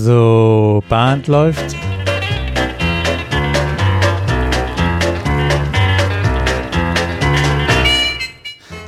So, 0.00 0.84
Band 0.88 1.26
läuft. 1.26 1.74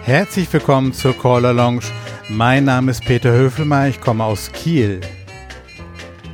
Herzlich 0.04 0.52
willkommen 0.52 0.92
zur 0.92 1.18
Caller 1.18 1.52
Lounge. 1.52 1.82
Mein 2.28 2.66
Name 2.66 2.92
ist 2.92 3.04
Peter 3.04 3.32
Höfelmeier, 3.32 3.88
ich 3.88 4.00
komme 4.00 4.22
aus 4.22 4.52
Kiel. 4.52 5.00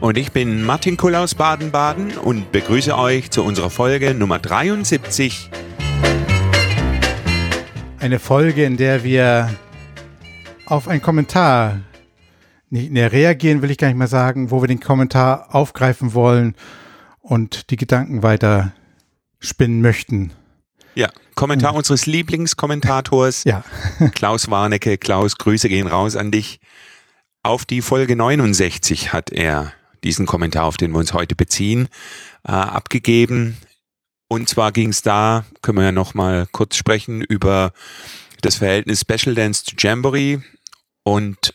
Und 0.01 0.19
ich 0.19 0.30
bin 0.33 0.62
Martin 0.62 0.98
Kull 0.98 1.15
aus 1.15 1.34
Baden-Baden 1.34 2.19
und 2.19 2.52
begrüße 2.52 2.98
euch 2.98 3.30
zu 3.30 3.45
unserer 3.45 3.70
Folge 3.70 4.12
Nummer 4.12 4.38
73. 4.38 5.48
Eine 7.98 8.19
Folge, 8.19 8.65
in 8.65 8.77
der 8.77 9.02
wir 9.05 9.48
auf 10.66 10.87
einen 10.87 11.01
Kommentar 11.01 11.80
nicht 12.69 12.91
mehr 12.91 13.12
reagieren, 13.12 13.62
will 13.62 13.70
ich 13.70 13.79
gar 13.79 13.88
nicht 13.88 13.97
mehr 13.97 14.09
sagen, 14.09 14.51
wo 14.51 14.62
wir 14.62 14.69
den 14.69 14.80
Kommentar 14.80 15.55
aufgreifen 15.55 16.15
wollen 16.15 16.55
und 17.20 17.70
die 17.70 17.77
Gedanken 17.77 18.23
weiter 18.23 18.73
spinnen 19.39 19.80
möchten. 19.80 20.33
Ja, 20.95 21.11
Kommentar 21.34 21.73
ja. 21.73 21.79
unseres 21.79 22.06
Lieblingskommentators, 22.06 23.45
ja. 23.45 23.62
Klaus 24.15 24.51
Warnecke. 24.51 24.97
Klaus, 24.97 25.37
Grüße 25.37 25.69
gehen 25.69 25.87
raus 25.87 26.16
an 26.16 26.30
dich. 26.30 26.61
Auf 27.42 27.65
die 27.65 27.83
Folge 27.83 28.16
69 28.16 29.12
hat 29.12 29.30
er 29.30 29.73
diesen 30.03 30.27
Kommentar, 30.27 30.64
auf 30.64 30.78
den 30.78 30.92
wir 30.92 30.98
uns 30.98 31.12
heute 31.12 31.34
beziehen, 31.34 31.89
äh, 32.45 32.53
abgegeben. 32.53 33.56
Und 34.28 34.48
zwar 34.48 34.73
ging 34.73 34.89
es 34.89 35.03
da, 35.03 35.45
können 35.62 35.78
wir 35.78 35.84
ja 35.84 35.92
noch 35.92 36.14
mal 36.14 36.47
kurz 36.51 36.77
sprechen, 36.77 37.20
über 37.20 37.73
das 38.41 38.56
Verhältnis 38.56 39.03
Special 39.03 39.34
Dance 39.34 39.64
zu 39.64 39.77
Jamboree. 39.78 40.39
Und 41.05 41.55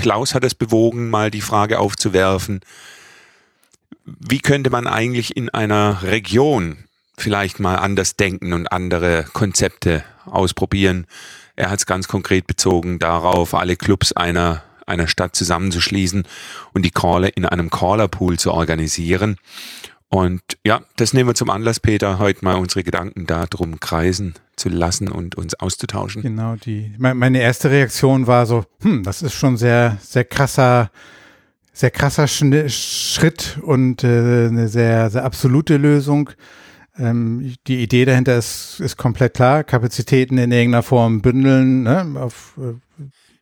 Klaus 0.00 0.34
hat 0.34 0.44
es 0.44 0.54
bewogen, 0.54 1.10
mal 1.10 1.30
die 1.30 1.42
Frage 1.42 1.78
aufzuwerfen, 1.78 2.60
wie 4.06 4.40
könnte 4.40 4.70
man 4.70 4.86
eigentlich 4.86 5.36
in 5.36 5.50
einer 5.50 6.02
Region 6.02 6.84
vielleicht 7.18 7.60
mal 7.60 7.76
anders 7.76 8.16
denken 8.16 8.54
und 8.54 8.72
andere 8.72 9.26
Konzepte 9.34 10.02
ausprobieren. 10.24 11.06
Er 11.54 11.68
hat 11.68 11.80
es 11.80 11.86
ganz 11.86 12.08
konkret 12.08 12.46
bezogen 12.46 12.98
darauf, 12.98 13.52
alle 13.52 13.76
Clubs 13.76 14.12
einer, 14.12 14.62
einer 14.86 15.06
Stadt 15.06 15.36
zusammenzuschließen 15.36 16.26
und 16.72 16.82
die 16.82 16.90
Caller 16.90 17.36
in 17.36 17.44
einem 17.44 17.68
Caller-Pool 17.68 18.38
zu 18.38 18.52
organisieren. 18.52 19.36
Und 20.12 20.42
ja, 20.66 20.80
das 20.96 21.12
nehmen 21.12 21.28
wir 21.30 21.34
zum 21.36 21.50
Anlass, 21.50 21.78
Peter, 21.78 22.18
heute 22.18 22.44
mal 22.44 22.56
unsere 22.56 22.82
Gedanken 22.82 23.26
darum 23.26 23.78
kreisen 23.78 24.34
zu 24.56 24.68
lassen 24.68 25.08
und 25.08 25.36
uns 25.36 25.54
auszutauschen. 25.54 26.22
Genau, 26.22 26.56
die, 26.56 26.92
meine 26.98 27.40
erste 27.40 27.70
Reaktion 27.70 28.26
war 28.26 28.44
so, 28.46 28.64
hm, 28.82 29.04
das 29.04 29.22
ist 29.22 29.34
schon 29.34 29.56
sehr, 29.56 29.98
sehr 30.02 30.24
krasser, 30.24 30.90
sehr 31.72 31.92
krasser 31.92 32.26
Schritt 32.26 33.60
und 33.62 34.02
äh, 34.02 34.48
eine 34.48 34.66
sehr, 34.66 35.10
sehr 35.10 35.24
absolute 35.24 35.76
Lösung. 35.76 36.30
Ähm, 36.98 37.54
die 37.68 37.80
Idee 37.80 38.04
dahinter 38.04 38.36
ist, 38.36 38.80
ist 38.80 38.96
komplett 38.96 39.34
klar. 39.34 39.62
Kapazitäten 39.62 40.38
in 40.38 40.50
irgendeiner 40.50 40.82
Form 40.82 41.22
bündeln, 41.22 41.84
ne, 41.84 42.16
auf, 42.16 42.58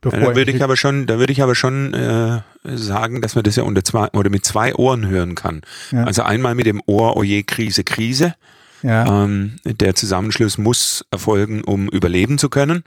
äh, 0.04 0.10
ja, 0.10 0.26
da 0.26 0.36
würde 0.36 0.50
ich 0.52 0.62
aber 0.62 0.76
schon, 0.76 1.06
da 1.06 1.18
würde 1.18 1.32
ich 1.32 1.42
aber 1.42 1.54
schon 1.54 1.94
äh, 1.94 2.40
sagen, 2.64 3.20
dass 3.20 3.34
man 3.34 3.44
das 3.44 3.56
ja 3.56 3.64
unter 3.64 3.84
zwei 3.84 4.08
oder 4.12 4.30
mit 4.30 4.44
zwei 4.44 4.74
Ohren 4.74 5.06
hören 5.06 5.34
kann. 5.34 5.62
Ja. 5.90 6.04
Also 6.04 6.22
einmal 6.22 6.54
mit 6.54 6.66
dem 6.66 6.80
Ohr, 6.86 7.16
oje, 7.16 7.42
Krise, 7.42 7.84
Krise. 7.84 8.34
Ja. 8.82 9.24
Ähm, 9.24 9.56
der 9.64 9.94
Zusammenschluss 9.94 10.56
muss 10.56 11.04
erfolgen, 11.10 11.64
um 11.64 11.88
überleben 11.88 12.38
zu 12.38 12.48
können. 12.48 12.84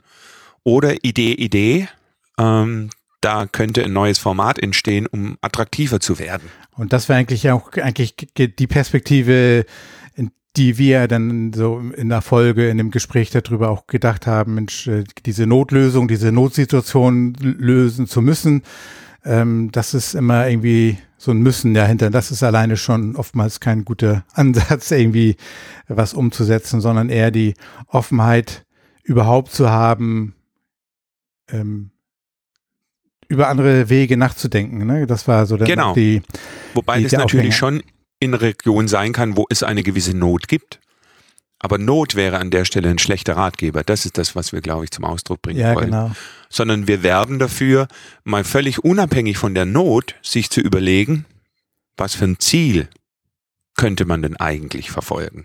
Oder 0.64 1.04
Idee, 1.04 1.32
Idee. 1.32 1.88
Ähm, 2.38 2.90
da 3.20 3.46
könnte 3.46 3.84
ein 3.84 3.92
neues 3.92 4.18
Format 4.18 4.58
entstehen, 4.58 5.06
um 5.06 5.36
attraktiver 5.42 6.00
zu 6.00 6.18
werden. 6.18 6.48
Und 6.74 6.92
das 6.92 7.08
wäre 7.08 7.18
eigentlich 7.18 7.50
auch 7.50 7.72
eigentlich 7.74 8.14
die 8.36 8.66
Perspektive, 8.66 9.66
die 10.56 10.76
wir 10.76 11.08
dann 11.08 11.52
so 11.52 11.82
in 11.96 12.10
der 12.10 12.20
Folge, 12.20 12.68
in 12.68 12.78
dem 12.78 12.90
Gespräch 12.90 13.30
darüber 13.30 13.70
auch 13.70 13.86
gedacht 13.86 14.26
haben, 14.26 14.54
Mensch, 14.54 14.86
äh, 14.86 15.04
diese 15.24 15.46
Notlösung, 15.46 16.08
diese 16.08 16.30
Notsituation 16.32 17.34
lösen 17.40 18.06
zu 18.06 18.20
müssen, 18.20 18.62
ähm, 19.24 19.70
das 19.72 19.94
ist 19.94 20.14
immer 20.14 20.48
irgendwie 20.48 20.98
so 21.16 21.30
ein 21.30 21.40
Müssen 21.40 21.74
dahinter. 21.74 22.10
Das 22.10 22.30
ist 22.30 22.42
alleine 22.42 22.76
schon 22.76 23.16
oftmals 23.16 23.60
kein 23.60 23.84
guter 23.84 24.24
Ansatz, 24.32 24.90
irgendwie 24.90 25.36
was 25.88 26.14
umzusetzen, 26.14 26.80
sondern 26.80 27.08
eher 27.08 27.30
die 27.30 27.54
Offenheit 27.86 28.66
überhaupt 29.04 29.52
zu 29.52 29.70
haben, 29.70 30.34
ähm, 31.48 31.90
über 33.28 33.48
andere 33.48 33.88
Wege 33.88 34.16
nachzudenken. 34.16 34.86
Ne? 34.86 35.06
Das 35.06 35.26
war 35.26 35.46
so 35.46 35.56
dann 35.56 35.66
genau. 35.66 35.94
die. 35.94 36.22
Wobei 36.74 36.98
die, 36.98 37.04
das 37.04 37.12
natürlich 37.12 37.56
schon 37.56 37.82
in 38.22 38.34
Region 38.34 38.86
sein 38.86 39.12
kann, 39.12 39.36
wo 39.36 39.46
es 39.50 39.64
eine 39.64 39.82
gewisse 39.82 40.16
Not 40.16 40.46
gibt. 40.46 40.78
Aber 41.58 41.76
Not 41.78 42.14
wäre 42.14 42.38
an 42.38 42.50
der 42.50 42.64
Stelle 42.64 42.88
ein 42.88 42.98
schlechter 42.98 43.36
Ratgeber. 43.36 43.82
Das 43.82 44.04
ist 44.04 44.16
das, 44.16 44.36
was 44.36 44.52
wir, 44.52 44.60
glaube 44.60 44.84
ich, 44.84 44.92
zum 44.92 45.04
Ausdruck 45.04 45.42
bringen 45.42 45.60
ja, 45.60 45.74
wollen. 45.74 45.90
Genau. 45.90 46.12
Sondern 46.48 46.86
wir 46.86 47.02
werben 47.02 47.38
dafür, 47.38 47.88
mal 48.22 48.44
völlig 48.44 48.84
unabhängig 48.84 49.38
von 49.38 49.54
der 49.54 49.64
Not, 49.64 50.14
sich 50.22 50.50
zu 50.50 50.60
überlegen, 50.60 51.24
was 51.96 52.14
für 52.14 52.24
ein 52.24 52.38
Ziel 52.38 52.88
könnte 53.76 54.04
man 54.04 54.22
denn 54.22 54.36
eigentlich 54.36 54.90
verfolgen. 54.90 55.44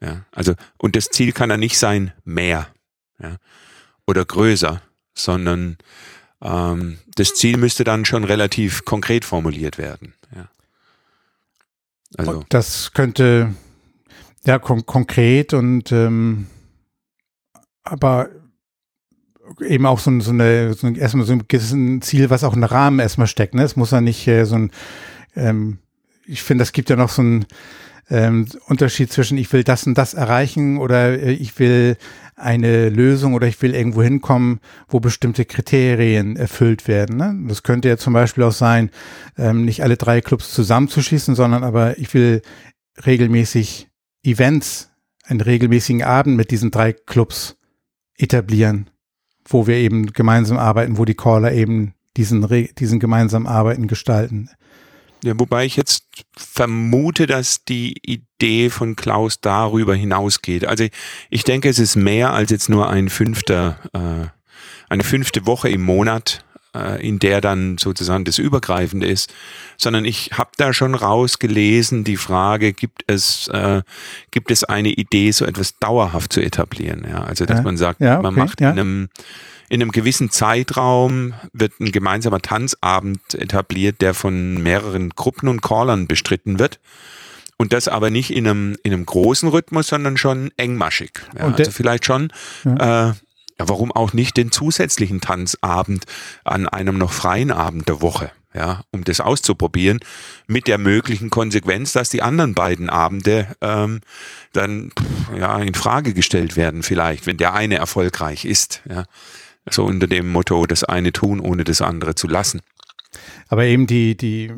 Ja, 0.00 0.24
also, 0.32 0.54
und 0.76 0.94
das 0.94 1.08
Ziel 1.08 1.32
kann 1.32 1.50
ja 1.50 1.56
nicht 1.56 1.78
sein, 1.78 2.12
mehr 2.24 2.68
ja, 3.20 3.36
oder 4.06 4.24
größer, 4.24 4.82
sondern 5.14 5.78
ähm, 6.42 6.98
das 7.16 7.34
Ziel 7.34 7.56
müsste 7.56 7.82
dann 7.82 8.04
schon 8.04 8.22
relativ 8.22 8.84
konkret 8.84 9.24
formuliert 9.24 9.78
werden. 9.78 10.14
Ja. 10.34 10.48
Also. 12.16 12.44
Das 12.48 12.92
könnte 12.92 13.54
ja 14.44 14.58
kon 14.58 14.86
konkret 14.86 15.52
und 15.52 15.92
ähm, 15.92 16.46
aber 17.84 18.30
eben 19.60 19.86
auch 19.86 19.98
so, 19.98 20.18
so, 20.20 20.30
eine, 20.30 20.74
so 20.74 20.86
ein, 20.86 20.94
erstmal 20.94 21.26
so 21.26 21.32
ein 21.32 21.44
gewissen 21.48 22.02
Ziel, 22.02 22.30
was 22.30 22.44
auch 22.44 22.54
im 22.54 22.64
Rahmen 22.64 23.00
erstmal 23.00 23.26
steckt. 23.26 23.54
Ne? 23.54 23.62
Es 23.62 23.76
muss 23.76 23.90
ja 23.90 24.00
nicht 24.00 24.26
äh, 24.26 24.44
so 24.44 24.56
ein, 24.56 24.70
ähm, 25.34 25.78
ich 26.26 26.42
finde, 26.42 26.62
es 26.62 26.72
gibt 26.72 26.90
ja 26.90 26.96
noch 26.96 27.08
so 27.08 27.22
ein 27.22 27.46
ähm, 28.10 28.46
Unterschied 28.66 29.12
zwischen 29.12 29.38
ich 29.38 29.52
will 29.52 29.64
das 29.64 29.86
und 29.86 29.96
das 29.96 30.14
erreichen 30.14 30.78
oder 30.78 31.18
äh, 31.18 31.32
ich 31.32 31.58
will 31.58 31.96
eine 32.38 32.88
Lösung 32.88 33.34
oder 33.34 33.46
ich 33.46 33.60
will 33.62 33.74
irgendwo 33.74 34.02
hinkommen, 34.02 34.60
wo 34.88 35.00
bestimmte 35.00 35.44
Kriterien 35.44 36.36
erfüllt 36.36 36.88
werden. 36.88 37.16
Ne? 37.16 37.34
Das 37.48 37.62
könnte 37.62 37.88
ja 37.88 37.96
zum 37.96 38.12
Beispiel 38.12 38.44
auch 38.44 38.52
sein, 38.52 38.90
ähm, 39.36 39.64
nicht 39.64 39.82
alle 39.82 39.96
drei 39.96 40.20
Clubs 40.20 40.52
zusammenzuschießen, 40.52 41.34
sondern 41.34 41.64
aber 41.64 41.98
ich 41.98 42.14
will 42.14 42.42
regelmäßig 43.06 43.88
Events, 44.22 44.90
einen 45.24 45.40
regelmäßigen 45.40 46.02
Abend 46.02 46.36
mit 46.36 46.50
diesen 46.50 46.70
drei 46.70 46.92
Clubs 46.92 47.56
etablieren, 48.16 48.90
wo 49.46 49.66
wir 49.66 49.76
eben 49.76 50.12
gemeinsam 50.12 50.58
arbeiten, 50.58 50.98
wo 50.98 51.04
die 51.04 51.14
Caller 51.14 51.52
eben 51.52 51.94
diesen, 52.16 52.46
diesen 52.78 52.98
gemeinsamen 52.98 53.46
Arbeiten 53.46 53.86
gestalten. 53.86 54.50
Ja, 55.22 55.38
wobei 55.38 55.64
ich 55.64 55.76
jetzt 55.76 56.07
vermute, 56.36 57.26
dass 57.26 57.64
die 57.64 57.94
Idee 58.02 58.70
von 58.70 58.96
Klaus 58.96 59.40
darüber 59.40 59.94
hinausgeht. 59.94 60.66
Also 60.66 60.86
ich 61.30 61.44
denke, 61.44 61.68
es 61.68 61.78
ist 61.78 61.96
mehr 61.96 62.32
als 62.32 62.50
jetzt 62.50 62.68
nur 62.68 62.88
ein 62.88 63.08
fünfter, 63.08 63.78
äh, 63.92 64.28
eine 64.88 65.04
fünfte 65.04 65.46
Woche 65.46 65.68
im 65.68 65.82
Monat, 65.82 66.44
äh, 66.74 67.06
in 67.06 67.18
der 67.18 67.40
dann 67.40 67.78
sozusagen 67.78 68.24
das 68.24 68.38
Übergreifende 68.38 69.06
ist, 69.06 69.32
sondern 69.76 70.04
ich 70.04 70.32
habe 70.32 70.50
da 70.56 70.72
schon 70.72 70.94
rausgelesen 70.94 72.04
die 72.04 72.16
Frage, 72.16 72.72
gibt 72.72 73.04
es, 73.06 73.48
äh, 73.48 73.82
gibt 74.30 74.50
es 74.50 74.64
eine 74.64 74.90
Idee, 74.90 75.30
so 75.30 75.44
etwas 75.44 75.78
dauerhaft 75.78 76.32
zu 76.32 76.40
etablieren? 76.40 77.06
Ja, 77.08 77.24
also 77.24 77.46
dass 77.46 77.58
ja. 77.58 77.62
man 77.62 77.76
sagt, 77.76 78.00
ja, 78.00 78.14
okay, 78.14 78.22
man 78.22 78.34
macht 78.34 78.60
ja. 78.60 78.70
in 78.70 78.78
einem 78.78 79.08
in 79.68 79.82
einem 79.82 79.92
gewissen 79.92 80.30
Zeitraum 80.30 81.34
wird 81.52 81.78
ein 81.80 81.92
gemeinsamer 81.92 82.40
Tanzabend 82.40 83.34
etabliert, 83.34 84.00
der 84.00 84.14
von 84.14 84.62
mehreren 84.62 85.10
Gruppen 85.10 85.48
und 85.48 85.62
Callern 85.62 86.06
bestritten 86.06 86.58
wird. 86.58 86.80
Und 87.58 87.72
das 87.72 87.88
aber 87.88 88.10
nicht 88.10 88.30
in 88.30 88.46
einem, 88.46 88.76
in 88.84 88.92
einem 88.92 89.04
großen 89.04 89.48
Rhythmus, 89.48 89.88
sondern 89.88 90.16
schon 90.16 90.52
engmaschig. 90.56 91.10
Ja, 91.36 91.52
also 91.52 91.70
vielleicht 91.72 92.04
schon, 92.04 92.32
ja. 92.64 93.10
äh, 93.10 93.14
warum 93.58 93.90
auch 93.90 94.12
nicht 94.12 94.36
den 94.36 94.52
zusätzlichen 94.52 95.20
Tanzabend 95.20 96.04
an 96.44 96.68
einem 96.68 96.96
noch 96.96 97.12
freien 97.12 97.50
Abend 97.50 97.88
der 97.88 98.00
Woche, 98.00 98.30
ja, 98.54 98.82
um 98.92 99.02
das 99.02 99.20
auszuprobieren, 99.20 99.98
mit 100.46 100.68
der 100.68 100.78
möglichen 100.78 101.30
Konsequenz, 101.30 101.92
dass 101.92 102.10
die 102.10 102.22
anderen 102.22 102.54
beiden 102.54 102.88
Abende 102.88 103.48
ähm, 103.60 104.02
dann 104.52 104.92
ja 105.36 105.58
in 105.58 105.74
Frage 105.74 106.14
gestellt 106.14 106.56
werden, 106.56 106.84
vielleicht, 106.84 107.26
wenn 107.26 107.38
der 107.38 107.54
eine 107.54 107.74
erfolgreich 107.74 108.44
ist. 108.44 108.82
Ja. 108.88 109.04
So 109.70 109.84
unter 109.84 110.06
dem 110.06 110.30
Motto, 110.30 110.66
das 110.66 110.84
eine 110.84 111.12
tun, 111.12 111.40
ohne 111.40 111.64
das 111.64 111.82
andere 111.82 112.14
zu 112.14 112.26
lassen. 112.26 112.60
Aber 113.48 113.64
eben 113.64 113.86
die, 113.86 114.16
die, 114.16 114.52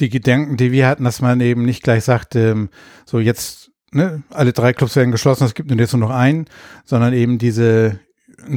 die 0.00 0.08
Gedanken, 0.08 0.56
die 0.56 0.72
wir 0.72 0.86
hatten, 0.86 1.04
dass 1.04 1.20
man 1.20 1.40
eben 1.40 1.64
nicht 1.64 1.82
gleich 1.82 2.04
sagt, 2.04 2.36
ähm, 2.36 2.68
so 3.04 3.18
jetzt, 3.18 3.70
ne, 3.92 4.22
alle 4.30 4.52
drei 4.52 4.72
Clubs 4.72 4.96
werden 4.96 5.12
geschlossen, 5.12 5.44
es 5.44 5.54
gibt 5.54 5.70
nun 5.70 5.78
jetzt 5.78 5.92
nur 5.92 6.08
noch 6.08 6.14
einen, 6.14 6.46
sondern 6.84 7.12
eben 7.12 7.38
diese, 7.38 8.00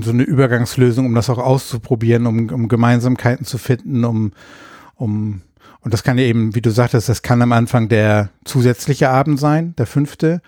so 0.02 0.12
eine 0.12 0.24
Übergangslösung, 0.24 1.06
um 1.06 1.16
das 1.16 1.30
auch 1.30 1.40
auszuprobieren, 1.40 2.26
um, 2.26 2.50
um 2.50 2.68
Gemeinsamkeiten 2.68 3.46
zu 3.46 3.58
finden, 3.58 4.06
um, 4.06 4.32
um 4.96 5.42
und 5.86 5.94
das 5.94 6.04
kann 6.04 6.18
ja 6.18 6.24
eben, 6.24 6.56
wie 6.56 6.62
du 6.62 6.72
sagtest, 6.72 7.10
das 7.10 7.22
kann 7.22 7.44
am 7.44 7.52
Anfang 7.52 7.90
der 7.90 8.30
zusätzliche 8.44 9.10
Abend 9.10 9.40
sein, 9.40 9.76
der 9.78 9.86
fünfte. 9.86 10.42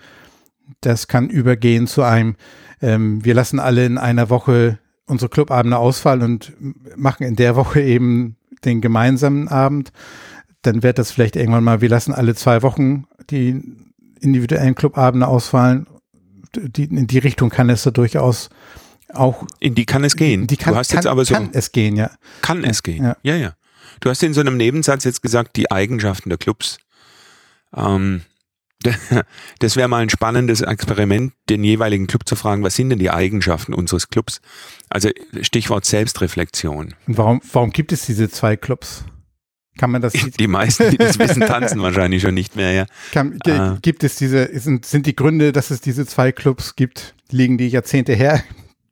Das 0.80 1.08
kann 1.08 1.28
übergehen 1.28 1.86
zu 1.86 2.02
einem, 2.02 2.36
ähm, 2.80 3.24
wir 3.24 3.34
lassen 3.34 3.58
alle 3.58 3.86
in 3.86 3.98
einer 3.98 4.30
Woche 4.30 4.78
unsere 5.06 5.28
Clubabende 5.28 5.78
ausfallen 5.78 6.22
und 6.22 6.52
machen 6.96 7.24
in 7.24 7.36
der 7.36 7.56
Woche 7.56 7.80
eben 7.80 8.36
den 8.64 8.80
gemeinsamen 8.80 9.48
Abend. 9.48 9.92
Dann 10.62 10.82
wird 10.82 10.98
das 10.98 11.10
vielleicht 11.10 11.36
irgendwann 11.36 11.64
mal, 11.64 11.80
wir 11.80 11.88
lassen 11.88 12.12
alle 12.12 12.34
zwei 12.34 12.62
Wochen 12.62 13.06
die 13.30 13.62
individuellen 14.20 14.74
Clubabende 14.74 15.26
ausfallen. 15.26 15.86
Die, 16.54 16.84
in 16.84 17.06
die 17.06 17.18
Richtung 17.18 17.50
kann 17.50 17.70
es 17.70 17.82
da 17.82 17.90
durchaus 17.90 18.50
auch. 19.12 19.46
In 19.60 19.74
die 19.74 19.86
kann 19.86 20.04
es 20.04 20.16
gehen. 20.16 20.46
Die 20.46 20.56
kann, 20.56 20.74
du 20.74 20.78
hast 20.78 20.90
kann, 20.90 20.98
jetzt 20.98 21.06
aber 21.06 21.24
so. 21.24 21.34
Kann 21.34 21.50
es 21.52 21.72
gehen, 21.72 21.96
ja. 21.96 22.10
Kann 22.42 22.64
es 22.64 22.82
gehen. 22.82 23.04
Ja, 23.04 23.16
ja. 23.22 23.36
ja. 23.36 23.54
Du 24.00 24.10
hast 24.10 24.22
in 24.22 24.34
so 24.34 24.40
einem 24.40 24.56
Nebensatz 24.56 25.04
jetzt 25.04 25.22
gesagt, 25.22 25.56
die 25.56 25.70
Eigenschaften 25.70 26.28
der 26.28 26.38
Clubs. 26.38 26.78
Ähm, 27.74 28.22
das 29.58 29.76
wäre 29.76 29.88
mal 29.88 30.02
ein 30.02 30.10
spannendes 30.10 30.60
Experiment, 30.60 31.32
den 31.48 31.64
jeweiligen 31.64 32.06
Club 32.06 32.28
zu 32.28 32.36
fragen, 32.36 32.62
was 32.62 32.76
sind 32.76 32.90
denn 32.90 32.98
die 32.98 33.10
Eigenschaften 33.10 33.74
unseres 33.74 34.08
Clubs? 34.08 34.40
Also 34.88 35.10
Stichwort 35.40 35.84
Selbstreflexion. 35.84 36.94
Und 37.06 37.18
warum, 37.18 37.40
warum 37.52 37.70
gibt 37.70 37.92
es 37.92 38.06
diese 38.06 38.30
zwei 38.30 38.56
Clubs? 38.56 39.04
Kann 39.78 39.90
man 39.90 40.02
das? 40.02 40.12
Die 40.12 40.46
meisten, 40.48 40.90
die 40.90 40.98
das 40.98 41.18
wissen, 41.18 41.40
tanzen 41.46 41.80
wahrscheinlich 41.82 42.22
schon 42.22 42.34
nicht 42.34 42.56
mehr, 42.56 42.72
ja. 42.72 42.86
Kann, 43.12 43.38
äh, 43.46 43.76
gibt 43.80 44.04
es 44.04 44.16
diese, 44.16 44.48
sind, 44.58 44.86
sind 44.86 45.06
die 45.06 45.16
Gründe, 45.16 45.52
dass 45.52 45.70
es 45.70 45.80
diese 45.80 46.06
zwei 46.06 46.32
Clubs 46.32 46.76
gibt, 46.76 47.14
liegen 47.30 47.58
die 47.58 47.68
Jahrzehnte 47.68 48.14
her? 48.14 48.42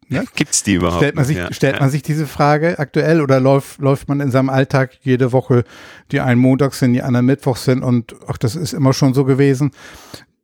Ne? 0.09 0.25
Gibt's 0.35 0.63
die 0.63 0.75
überhaupt? 0.75 0.99
Stellt 0.99 1.17
man 1.17 1.25
sich, 1.25 1.37
ja. 1.37 1.53
stellt 1.53 1.81
man 1.81 1.91
sich 1.91 2.03
diese 2.03 2.27
Frage 2.27 2.79
aktuell 2.79 3.21
oder 3.21 3.41
läuft, 3.41 3.81
läuft 3.81 4.09
man 4.09 4.21
in 4.21 4.31
seinem 4.31 4.51
Alltag 4.51 4.99
jede 5.03 5.33
Woche, 5.33 5.65
die 6.13 6.21
einen 6.21 6.41
Montag 6.41 6.75
sind, 6.75 6.93
die 6.93 7.03
anderen 7.03 7.27
Mittwoch 7.27 7.57
sind 7.57 7.83
und 7.83 8.15
ach, 8.29 8.39
das 8.39 8.55
ist 8.55 8.73
immer 8.73 8.93
schon 8.93 9.15
so 9.15 9.25
gewesen. 9.25 9.73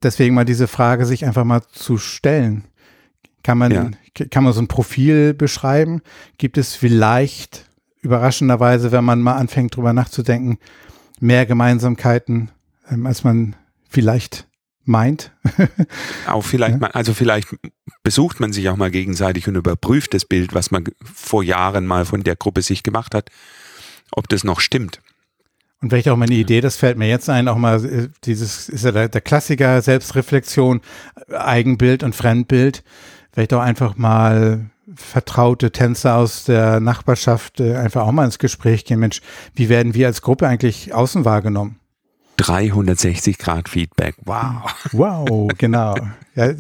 Deswegen 0.03 0.35
mal 0.35 0.45
diese 0.45 0.67
Frage 0.67 1.07
sich 1.07 1.25
einfach 1.25 1.45
mal 1.45 1.63
zu 1.71 1.97
stellen. 1.97 2.65
Kann 3.45 3.59
man, 3.59 3.73
ja. 3.73 3.91
kann 4.31 4.45
man 4.45 4.53
so 4.53 4.61
ein 4.61 4.69
Profil 4.69 5.35
beschreiben? 5.35 6.03
Gibt 6.39 6.59
es 6.59 6.75
vielleicht 6.75 7.67
überraschenderweise, 8.01 8.93
wenn 8.93 9.05
man 9.05 9.21
mal 9.21 9.35
anfängt 9.35 9.77
drüber 9.77 9.93
nachzudenken, 9.93 10.59
mehr 11.21 11.47
Gemeinsamkeiten, 11.47 12.51
ähm, 12.91 13.07
als 13.07 13.23
man 13.23 13.55
vielleicht 13.89 14.49
meint. 14.85 15.33
auch 16.27 16.43
vielleicht, 16.43 16.81
ja. 16.81 16.89
also 16.89 17.15
vielleicht 17.15 17.49
besucht 18.03 18.41
man 18.41 18.53
sich 18.53 18.69
auch 18.69 18.77
mal 18.77 18.91
gegenseitig 18.91 19.49
und 19.49 19.57
überprüft 19.57 20.15
das 20.15 20.25
Bild, 20.25 20.55
was 20.55 20.71
man 20.71 20.85
vor 21.03 21.43
Jahren 21.43 21.87
mal 21.87 22.05
von 22.05 22.23
der 22.23 22.37
Gruppe 22.37 22.63
sich 22.63 22.83
gemacht 22.83 23.15
hat, 23.15 23.31
ob 24.11 24.29
das 24.29 24.45
noch 24.45 24.61
stimmt. 24.61 25.01
Und 25.81 25.91
vielleicht 25.91 26.09
auch 26.09 26.17
mal 26.17 26.27
eine 26.27 26.35
Idee, 26.35 26.61
das 26.61 26.77
fällt 26.77 26.97
mir 26.97 27.09
jetzt 27.09 27.29
ein, 27.29 27.49
auch 27.49 27.57
mal 27.57 27.85
äh, 27.85 28.09
dieses, 28.25 28.69
ist 28.69 28.85
ja 28.85 28.93
der, 28.93 29.09
der 29.09 29.21
Klassiker, 29.21 29.83
Selbstreflexion, 29.83 30.81
Eigenbild 31.37 32.05
und 32.05 32.15
Fremdbild. 32.15 32.85
Vielleicht 33.33 33.53
auch 33.53 33.61
einfach 33.61 33.97
mal 33.97 34.71
vertraute 34.95 35.73
Tänzer 35.73 36.17
aus 36.17 36.45
der 36.45 36.79
Nachbarschaft 36.79 37.61
äh, 37.61 37.77
einfach 37.77 38.03
auch 38.03 38.13
mal 38.13 38.25
ins 38.25 38.39
Gespräch 38.39 38.85
gehen. 38.85 39.01
Mensch, 39.01 39.23
wie 39.55 39.69
werden 39.69 39.95
wir 39.95 40.07
als 40.07 40.23
Gruppe 40.23 40.47
eigentlich 40.47 40.95
außen 40.95 41.25
wahrgenommen? 41.25 41.81
360 42.43 43.39
Grad 43.39 43.69
Feedback. 43.69 44.17
Wow. 44.25 44.63
Wow, 44.93 45.49
genau. 45.57 45.95
Ja. 46.35 46.55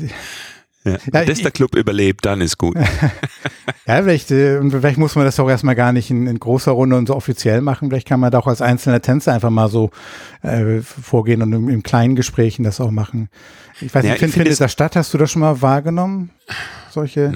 Ja, 0.84 0.96
ja, 1.12 1.24
dass 1.24 1.40
der 1.40 1.52
Club 1.52 1.76
überlebt, 1.76 2.26
dann 2.26 2.40
ist 2.40 2.58
gut. 2.58 2.76
ja, 3.86 4.02
vielleicht, 4.02 4.32
äh, 4.32 4.60
vielleicht 4.68 4.98
muss 4.98 5.14
man 5.14 5.24
das 5.24 5.38
auch 5.38 5.48
erstmal 5.48 5.76
gar 5.76 5.92
nicht 5.92 6.10
in, 6.10 6.26
in, 6.26 6.40
großer 6.40 6.72
Runde 6.72 6.96
und 6.96 7.06
so 7.06 7.14
offiziell 7.14 7.60
machen. 7.60 7.88
Vielleicht 7.88 8.08
kann 8.08 8.18
man 8.18 8.32
da 8.32 8.40
auch 8.40 8.48
als 8.48 8.60
einzelner 8.60 9.00
Tänzer 9.00 9.32
einfach 9.32 9.50
mal 9.50 9.68
so 9.68 9.90
äh, 10.42 10.80
vorgehen 10.80 11.40
und 11.42 11.52
im, 11.52 11.68
im, 11.68 11.84
kleinen 11.84 12.16
Gesprächen 12.16 12.64
das 12.64 12.80
auch 12.80 12.90
machen. 12.90 13.28
Ich 13.80 13.94
weiß 13.94 14.04
ja, 14.04 14.10
nicht, 14.10 14.18
find, 14.18 14.34
findet 14.34 14.60
das 14.60 14.72
statt? 14.72 14.96
Hast 14.96 15.14
du 15.14 15.18
das 15.18 15.30
schon 15.30 15.40
mal 15.40 15.62
wahrgenommen? 15.62 16.30
Solche? 16.90 17.30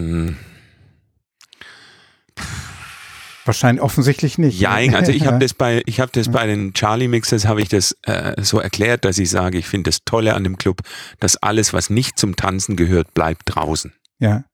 Wahrscheinlich 3.46 3.82
offensichtlich 3.82 4.38
nicht. 4.38 4.60
Ja, 4.60 4.72
also 4.72 5.12
ich 5.12 5.26
habe 5.26 5.38
das 5.40 5.54
bei 5.54 5.82
ich 5.86 6.00
habe 6.00 6.10
das 6.12 6.30
bei 6.30 6.46
den 6.46 6.74
Charlie 6.74 7.08
Mixers 7.08 7.46
habe 7.46 7.62
ich 7.62 7.68
das 7.68 7.96
äh, 8.02 8.42
so 8.42 8.58
erklärt, 8.58 9.04
dass 9.04 9.18
ich 9.18 9.30
sage, 9.30 9.56
ich 9.58 9.66
finde 9.66 9.90
das 9.90 10.00
Tolle 10.04 10.34
an 10.34 10.44
dem 10.44 10.58
Club, 10.58 10.80
dass 11.20 11.36
alles 11.36 11.72
was 11.72 11.88
nicht 11.88 12.18
zum 12.18 12.34
Tanzen 12.34 12.76
gehört, 12.76 13.14
bleibt 13.14 13.42
draußen. 13.46 13.92
Ja. 14.18 14.44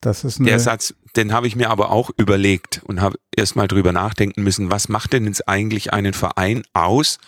Das 0.00 0.22
ist 0.22 0.38
Der 0.38 0.60
Satz, 0.60 0.94
den 1.16 1.32
habe 1.32 1.46
ich 1.46 1.56
mir 1.56 1.70
aber 1.70 1.90
auch 1.90 2.10
überlegt 2.18 2.82
und 2.84 3.00
habe 3.00 3.18
erst 3.34 3.56
mal 3.56 3.66
drüber 3.66 3.90
nachdenken 3.90 4.42
müssen, 4.42 4.70
was 4.70 4.88
macht 4.90 5.14
denn 5.14 5.24
jetzt 5.24 5.48
eigentlich 5.48 5.94
einen 5.94 6.12
Verein 6.12 6.62
aus, 6.74 7.18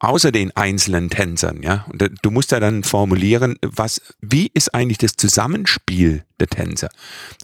außer 0.00 0.30
den 0.32 0.56
einzelnen 0.56 1.10
Tänzern, 1.10 1.62
ja. 1.62 1.84
Und 1.90 2.10
du 2.22 2.30
musst 2.30 2.52
ja 2.52 2.60
dann 2.60 2.84
formulieren, 2.84 3.56
was, 3.62 4.00
wie 4.20 4.50
ist 4.54 4.74
eigentlich 4.74 4.98
das 4.98 5.16
Zusammenspiel 5.16 6.24
der 6.38 6.48
Tänzer? 6.48 6.88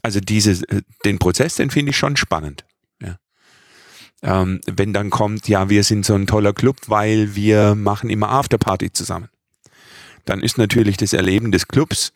Also 0.02 0.20
diese, 0.20 0.52
äh, 0.68 0.82
den 1.04 1.18
Prozess, 1.18 1.56
den 1.56 1.70
finde 1.70 1.90
ich 1.90 1.96
schon 1.96 2.16
spannend. 2.16 2.64
Ja. 3.02 3.18
Ähm, 4.22 4.60
wenn 4.66 4.92
dann 4.92 5.10
kommt, 5.10 5.48
ja, 5.48 5.68
wir 5.68 5.82
sind 5.82 6.06
so 6.06 6.14
ein 6.14 6.26
toller 6.26 6.52
Club, 6.52 6.76
weil 6.86 7.34
wir 7.34 7.74
machen 7.74 8.10
immer 8.10 8.30
Afterparty 8.30 8.92
zusammen. 8.92 9.28
Dann 10.24 10.40
ist 10.40 10.56
natürlich 10.56 10.96
das 10.96 11.12
Erleben 11.12 11.52
des 11.52 11.68
Clubs, 11.68 12.12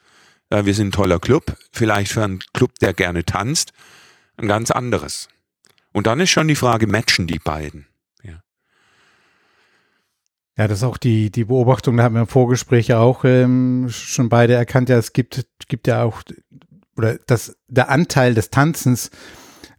äh, 0.50 0.64
wir 0.64 0.74
sind 0.74 0.88
ein 0.88 0.92
toller 0.92 1.18
Club, 1.18 1.56
vielleicht 1.72 2.12
für 2.12 2.24
einen 2.24 2.40
Club, 2.54 2.78
der 2.80 2.94
gerne 2.94 3.24
tanzt, 3.24 3.72
ein 4.36 4.46
ganz 4.46 4.70
anderes. 4.70 5.28
Und 5.92 6.06
dann 6.06 6.20
ist 6.20 6.30
schon 6.30 6.48
die 6.48 6.54
Frage, 6.54 6.86
matchen 6.86 7.26
die 7.26 7.40
beiden? 7.40 7.86
Ja, 10.58 10.66
das 10.66 10.78
ist 10.78 10.84
auch 10.84 10.96
die, 10.96 11.30
die 11.30 11.44
Beobachtung, 11.44 11.96
da 11.96 12.02
haben 12.02 12.16
wir 12.16 12.22
im 12.22 12.26
Vorgespräch 12.26 12.88
ja 12.88 12.98
auch 12.98 13.24
ähm, 13.24 13.86
schon 13.90 14.28
beide 14.28 14.54
erkannt, 14.54 14.88
ja, 14.88 14.98
es 14.98 15.12
gibt, 15.12 15.46
gibt 15.68 15.86
ja 15.86 16.02
auch, 16.02 16.22
oder 16.96 17.16
das, 17.26 17.56
der 17.68 17.90
Anteil 17.90 18.34
des 18.34 18.50
Tanzens 18.50 19.12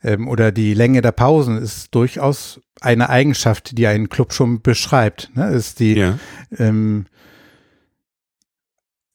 ähm, 0.01 0.29
oder 0.29 0.53
die 0.53 0.73
Länge 0.73 1.01
der 1.01 1.11
Pausen 1.11 1.57
ist 1.57 1.93
durchaus 1.93 2.61
eine 2.79 3.09
Eigenschaft, 3.09 3.77
die 3.77 3.87
einen 3.87 4.07
Club 4.07 4.31
schon 4.31 4.61
beschreibt. 4.61 5.29
Ne? 5.35 5.49
Ist 5.49 5.81
die, 5.81 5.95
ja. 5.95 6.17
ähm, 6.57 7.07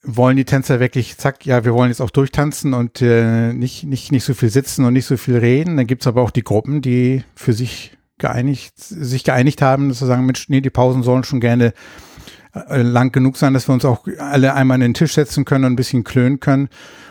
wollen 0.02 0.36
die 0.36 0.44
Tänzer 0.44 0.80
wirklich, 0.80 1.16
zack, 1.16 1.46
ja, 1.46 1.64
wir 1.64 1.72
wollen 1.72 1.88
jetzt 1.88 2.02
auch 2.02 2.10
durchtanzen 2.10 2.74
und 2.74 3.00
äh, 3.00 3.54
nicht, 3.54 3.84
nicht, 3.84 4.12
nicht 4.12 4.24
so 4.24 4.34
viel 4.34 4.50
sitzen 4.50 4.84
und 4.84 4.92
nicht 4.92 5.06
so 5.06 5.16
viel 5.16 5.38
reden. 5.38 5.78
Dann 5.78 5.86
gibt's 5.86 6.06
aber 6.06 6.20
auch 6.20 6.30
die 6.30 6.44
Gruppen, 6.44 6.82
die 6.82 7.24
für 7.34 7.54
sich 7.54 7.96
geeinigt, 8.18 8.74
sich 8.76 9.24
geeinigt 9.24 9.62
haben, 9.62 9.92
zu 9.92 10.06
sagen, 10.06 10.26
Mensch, 10.26 10.48
nee, 10.48 10.60
die 10.60 10.70
Pausen 10.70 11.02
sollen 11.02 11.24
schon 11.24 11.40
gerne 11.40 11.72
äh, 12.54 12.82
lang 12.82 13.12
genug 13.12 13.36
sein, 13.36 13.54
dass 13.54 13.68
wir 13.68 13.72
uns 13.72 13.84
auch 13.84 14.06
alle 14.18 14.54
einmal 14.54 14.76
an 14.76 14.80
den 14.80 14.94
Tisch 14.94 15.14
setzen 15.14 15.44
können 15.44 15.64
und 15.64 15.72
ein 15.72 15.76
bisschen 15.76 16.04
klönen 16.04 16.40
können. 16.40 16.68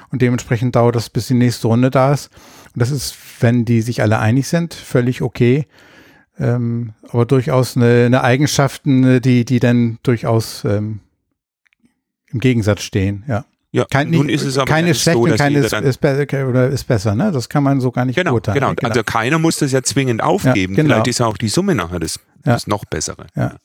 Und 0.10 0.22
dementsprechend 0.22 0.76
dauert 0.76 0.96
das, 0.96 1.10
bis 1.10 1.28
die 1.28 1.34
nächste 1.34 1.68
Runde 1.68 1.90
da 1.90 2.14
ist. 2.14 2.30
Und 2.74 2.82
das 2.82 2.92
ist, 2.92 3.16
wenn 3.40 3.66
die 3.66 3.82
sich 3.82 4.02
alle 4.02 4.20
einig 4.20 4.48
sind, 4.48 4.74
völlig 4.74 5.22
okay. 5.22 5.66
Ähm, 6.40 6.94
aber 7.10 7.26
durchaus 7.26 7.76
eine, 7.76 8.06
eine 8.06 8.24
Eigenschaften, 8.24 9.22
die, 9.22 9.46
die 9.46 9.60
dann 9.60 10.00
durchaus 10.04 10.64
ähm, 10.66 11.00
im 12.28 12.40
Gegensatz 12.40 12.82
stehen, 12.82 13.24
ja. 13.28 13.46
Ja, 13.74 13.86
Kein, 13.90 14.12
nun 14.12 14.30
ist 14.30 14.44
es 14.44 14.60
aber 14.60 14.72
keine 14.72 14.94
schlecht 14.94 15.18
so, 15.18 15.24
und 15.24 15.36
keine 15.36 15.58
ist, 15.58 15.74
ist, 15.74 16.04
oder 16.04 16.70
ist 16.70 16.84
besser, 16.84 17.16
ne? 17.16 17.32
Das 17.32 17.50
kann 17.50 17.64
man 17.64 17.82
so 17.82 17.90
gar 17.90 18.06
nicht 18.06 18.16
genau, 18.16 18.34
beurteilen. 18.34 18.54
Genau, 18.54 18.76
genau. 18.76 18.88
Also 18.88 19.04
keiner 19.04 19.40
muss 19.40 19.58
das 19.58 19.72
ja 19.72 19.82
zwingend 19.82 20.22
aufgeben. 20.22 20.76
Ja, 20.76 20.84
genau. 20.84 20.94
Vielleicht 20.94 21.08
ist 21.08 21.22
auch 21.22 21.38
die 21.38 21.48
Summe 21.48 21.74
nachher 21.74 22.00
das, 22.00 22.20
ja. 22.46 22.54
das 22.54 22.68
noch 22.68 22.86
bessere. 22.86 23.26
Ja. 23.36 23.56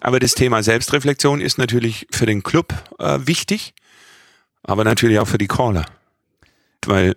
Aber 0.00 0.20
das 0.20 0.32
Thema 0.32 0.62
Selbstreflexion 0.62 1.42
ist 1.42 1.58
natürlich 1.58 2.06
für 2.10 2.24
den 2.24 2.42
Club 2.42 2.72
äh, 2.98 3.18
wichtig, 3.26 3.74
aber 4.62 4.84
natürlich 4.84 5.18
auch 5.18 5.28
für 5.28 5.38
die 5.38 5.48
Caller. 5.48 5.84
Weil 6.86 7.14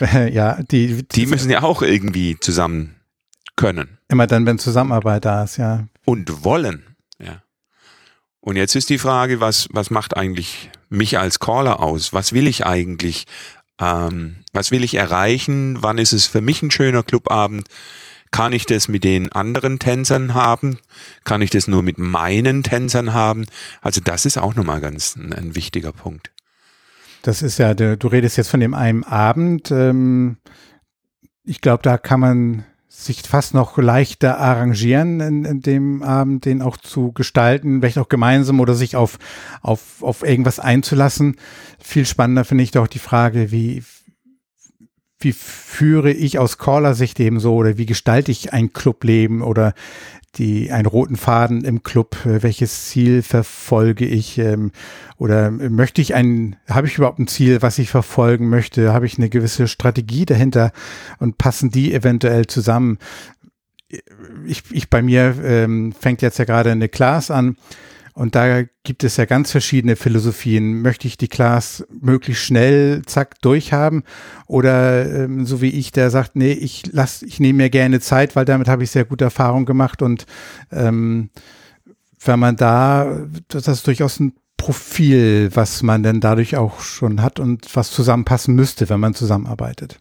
ja, 0.30 0.62
die, 0.62 1.02
die 1.02 1.26
müssen 1.26 1.50
ja 1.50 1.64
auch 1.64 1.82
irgendwie 1.82 2.38
zusammen 2.38 2.94
können. 3.56 3.98
Immer 4.06 4.28
dann, 4.28 4.46
wenn 4.46 4.60
Zusammenarbeit 4.60 5.24
da 5.24 5.42
ist, 5.42 5.56
ja. 5.56 5.88
Und 6.04 6.44
wollen. 6.44 6.84
Und 8.42 8.56
jetzt 8.56 8.74
ist 8.74 8.90
die 8.90 8.98
Frage, 8.98 9.40
was, 9.40 9.68
was 9.70 9.90
macht 9.90 10.16
eigentlich 10.16 10.68
mich 10.88 11.16
als 11.16 11.38
Caller 11.38 11.78
aus? 11.78 12.12
Was 12.12 12.32
will 12.32 12.48
ich 12.48 12.66
eigentlich? 12.66 13.26
Ähm, 13.80 14.38
was 14.52 14.72
will 14.72 14.82
ich 14.82 14.94
erreichen? 14.94 15.78
Wann 15.80 15.96
ist 15.96 16.12
es 16.12 16.26
für 16.26 16.40
mich 16.40 16.60
ein 16.60 16.72
schöner 16.72 17.04
Clubabend? 17.04 17.68
Kann 18.32 18.52
ich 18.52 18.66
das 18.66 18.88
mit 18.88 19.04
den 19.04 19.30
anderen 19.30 19.78
Tänzern 19.78 20.34
haben? 20.34 20.78
Kann 21.22 21.40
ich 21.40 21.50
das 21.50 21.68
nur 21.68 21.84
mit 21.84 21.98
meinen 21.98 22.64
Tänzern 22.64 23.12
haben? 23.12 23.46
Also 23.80 24.00
das 24.02 24.26
ist 24.26 24.38
auch 24.38 24.56
nochmal 24.56 24.80
ganz 24.80 25.14
ein, 25.14 25.32
ein 25.32 25.54
wichtiger 25.54 25.92
Punkt. 25.92 26.32
Das 27.22 27.42
ist 27.42 27.58
ja, 27.58 27.74
du 27.74 28.08
redest 28.08 28.36
jetzt 28.38 28.50
von 28.50 28.58
dem 28.58 28.74
einen 28.74 29.04
Abend. 29.04 29.70
Ähm, 29.70 30.38
ich 31.44 31.60
glaube, 31.60 31.84
da 31.84 31.96
kann 31.96 32.18
man 32.18 32.64
sich 32.94 33.22
fast 33.22 33.54
noch 33.54 33.78
leichter 33.78 34.38
arrangieren 34.38 35.20
in, 35.20 35.44
in, 35.44 35.60
dem 35.60 36.02
Abend, 36.02 36.44
den 36.44 36.60
auch 36.60 36.76
zu 36.76 37.12
gestalten, 37.12 37.80
vielleicht 37.80 37.98
auch 37.98 38.08
gemeinsam 38.08 38.60
oder 38.60 38.74
sich 38.74 38.96
auf, 38.96 39.18
auf, 39.62 40.02
auf 40.02 40.22
irgendwas 40.22 40.60
einzulassen. 40.60 41.36
Viel 41.80 42.04
spannender 42.04 42.44
finde 42.44 42.64
ich 42.64 42.70
doch 42.70 42.86
die 42.86 42.98
Frage, 42.98 43.50
wie, 43.50 43.82
wie 45.18 45.32
führe 45.32 46.12
ich 46.12 46.38
aus 46.38 46.58
Caller-Sicht 46.58 47.18
eben 47.18 47.40
so 47.40 47.54
oder 47.54 47.78
wie 47.78 47.86
gestalte 47.86 48.30
ich 48.30 48.52
ein 48.52 48.72
Clubleben 48.74 49.40
oder 49.40 49.72
die 50.36 50.72
einen 50.72 50.86
roten 50.86 51.16
Faden 51.16 51.64
im 51.64 51.82
Club, 51.82 52.24
äh, 52.24 52.42
welches 52.42 52.86
Ziel 52.86 53.22
verfolge 53.22 54.06
ich 54.06 54.38
ähm, 54.38 54.72
oder 55.18 55.50
möchte 55.50 56.00
ich 56.00 56.14
ein, 56.14 56.56
habe 56.68 56.86
ich 56.86 56.96
überhaupt 56.96 57.18
ein 57.18 57.26
Ziel, 57.26 57.62
was 57.62 57.78
ich 57.78 57.90
verfolgen 57.90 58.48
möchte, 58.48 58.92
habe 58.92 59.06
ich 59.06 59.18
eine 59.18 59.28
gewisse 59.28 59.68
Strategie 59.68 60.24
dahinter? 60.24 60.72
Und 61.18 61.38
passen 61.38 61.70
die 61.70 61.92
eventuell 61.94 62.46
zusammen. 62.46 62.98
Ich, 64.46 64.62
ich 64.70 64.88
bei 64.88 65.02
mir 65.02 65.36
ähm, 65.44 65.92
fängt 65.92 66.22
jetzt 66.22 66.38
ja 66.38 66.44
gerade 66.44 66.70
eine 66.72 66.88
Class 66.88 67.30
an 67.30 67.56
und 68.14 68.34
da 68.34 68.62
gibt 68.82 69.04
es 69.04 69.16
ja 69.16 69.24
ganz 69.24 69.50
verschiedene 69.50 69.96
Philosophien. 69.96 70.82
Möchte 70.82 71.08
ich 71.08 71.16
die 71.16 71.28
Class 71.28 71.86
möglichst 72.00 72.44
schnell, 72.44 73.02
zack, 73.06 73.40
durchhaben? 73.40 74.02
Oder 74.46 75.24
ähm, 75.24 75.46
so 75.46 75.62
wie 75.62 75.70
ich, 75.70 75.92
der 75.92 76.10
sagt, 76.10 76.36
nee, 76.36 76.52
ich 76.52 76.84
lass, 76.92 77.22
ich 77.22 77.40
nehme 77.40 77.58
mir 77.58 77.70
gerne 77.70 78.00
Zeit, 78.00 78.36
weil 78.36 78.44
damit 78.44 78.68
habe 78.68 78.84
ich 78.84 78.90
sehr 78.90 79.06
gute 79.06 79.24
Erfahrungen 79.24 79.64
gemacht. 79.64 80.02
Und 80.02 80.26
ähm, 80.70 81.30
wenn 82.22 82.38
man 82.38 82.56
da, 82.56 83.26
das 83.48 83.66
ist 83.68 83.86
durchaus 83.86 84.20
ein 84.20 84.34
Profil, 84.58 85.50
was 85.54 85.82
man 85.82 86.02
denn 86.02 86.20
dadurch 86.20 86.56
auch 86.56 86.80
schon 86.80 87.22
hat 87.22 87.40
und 87.40 87.74
was 87.74 87.90
zusammenpassen 87.90 88.54
müsste, 88.54 88.90
wenn 88.90 89.00
man 89.00 89.14
zusammenarbeitet. 89.14 89.98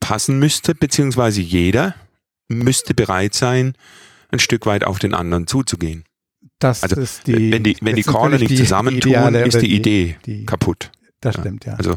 Passen 0.00 0.38
müsste, 0.38 0.74
beziehungsweise 0.74 1.40
jeder 1.40 1.94
müsste 2.48 2.92
bereit 2.92 3.34
sein, 3.34 3.74
ein 4.32 4.38
Stück 4.38 4.66
weit 4.66 4.84
auf 4.84 4.98
den 4.98 5.14
anderen 5.14 5.46
zuzugehen. 5.46 6.04
Das 6.58 6.82
also, 6.82 7.00
ist 7.00 7.26
die, 7.26 7.52
wenn 7.52 7.62
die, 7.62 7.76
wenn 7.80 7.96
die 7.96 8.02
Caller 8.02 8.38
nicht 8.38 8.56
zusammentun, 8.56 9.34
ist 9.34 9.60
die 9.60 9.74
Idee 9.74 10.16
die, 10.26 10.46
kaputt. 10.46 10.90
Das 11.20 11.36
stimmt, 11.36 11.64
ja. 11.64 11.74
Also 11.74 11.96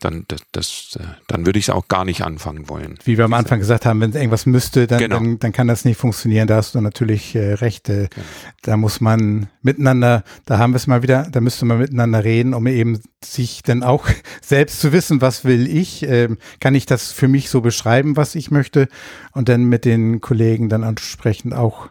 dann, 0.00 0.24
das, 0.28 0.40
das, 0.52 0.98
äh, 0.98 1.04
dann 1.28 1.46
würde 1.46 1.58
ich 1.58 1.66
es 1.66 1.70
auch 1.70 1.86
gar 1.88 2.04
nicht 2.04 2.22
anfangen 2.22 2.68
wollen. 2.68 2.98
Wie 3.04 3.18
wir 3.18 3.24
am 3.24 3.34
Anfang 3.34 3.58
gesagt 3.58 3.86
haben, 3.86 4.00
wenn 4.00 4.12
irgendwas 4.12 4.46
müsste, 4.46 4.86
dann, 4.86 4.98
genau. 4.98 5.16
dann, 5.16 5.38
dann 5.38 5.52
kann 5.52 5.68
das 5.68 5.84
nicht 5.84 5.98
funktionieren. 5.98 6.48
Da 6.48 6.56
hast 6.56 6.74
du 6.74 6.80
natürlich 6.80 7.34
äh, 7.34 7.54
recht. 7.54 7.88
Äh, 7.88 8.08
genau. 8.08 8.26
Da 8.62 8.76
muss 8.76 9.00
man 9.00 9.48
miteinander, 9.62 10.24
da 10.46 10.58
haben 10.58 10.72
wir 10.72 10.76
es 10.76 10.86
mal 10.86 11.02
wieder, 11.02 11.28
da 11.30 11.40
müsste 11.40 11.66
man 11.66 11.78
miteinander 11.78 12.24
reden, 12.24 12.54
um 12.54 12.66
eben 12.66 13.00
sich 13.22 13.62
dann 13.62 13.82
auch 13.82 14.08
selbst 14.42 14.80
zu 14.80 14.92
wissen, 14.92 15.20
was 15.20 15.44
will 15.44 15.66
ich, 15.66 16.02
ähm, 16.02 16.38
kann 16.60 16.74
ich 16.74 16.86
das 16.86 17.12
für 17.12 17.28
mich 17.28 17.50
so 17.50 17.60
beschreiben, 17.60 18.16
was 18.16 18.34
ich 18.34 18.50
möchte 18.50 18.88
und 19.32 19.48
dann 19.48 19.64
mit 19.64 19.84
den 19.84 20.20
Kollegen 20.20 20.68
dann 20.68 20.82
entsprechend 20.82 21.54
auch 21.54 21.88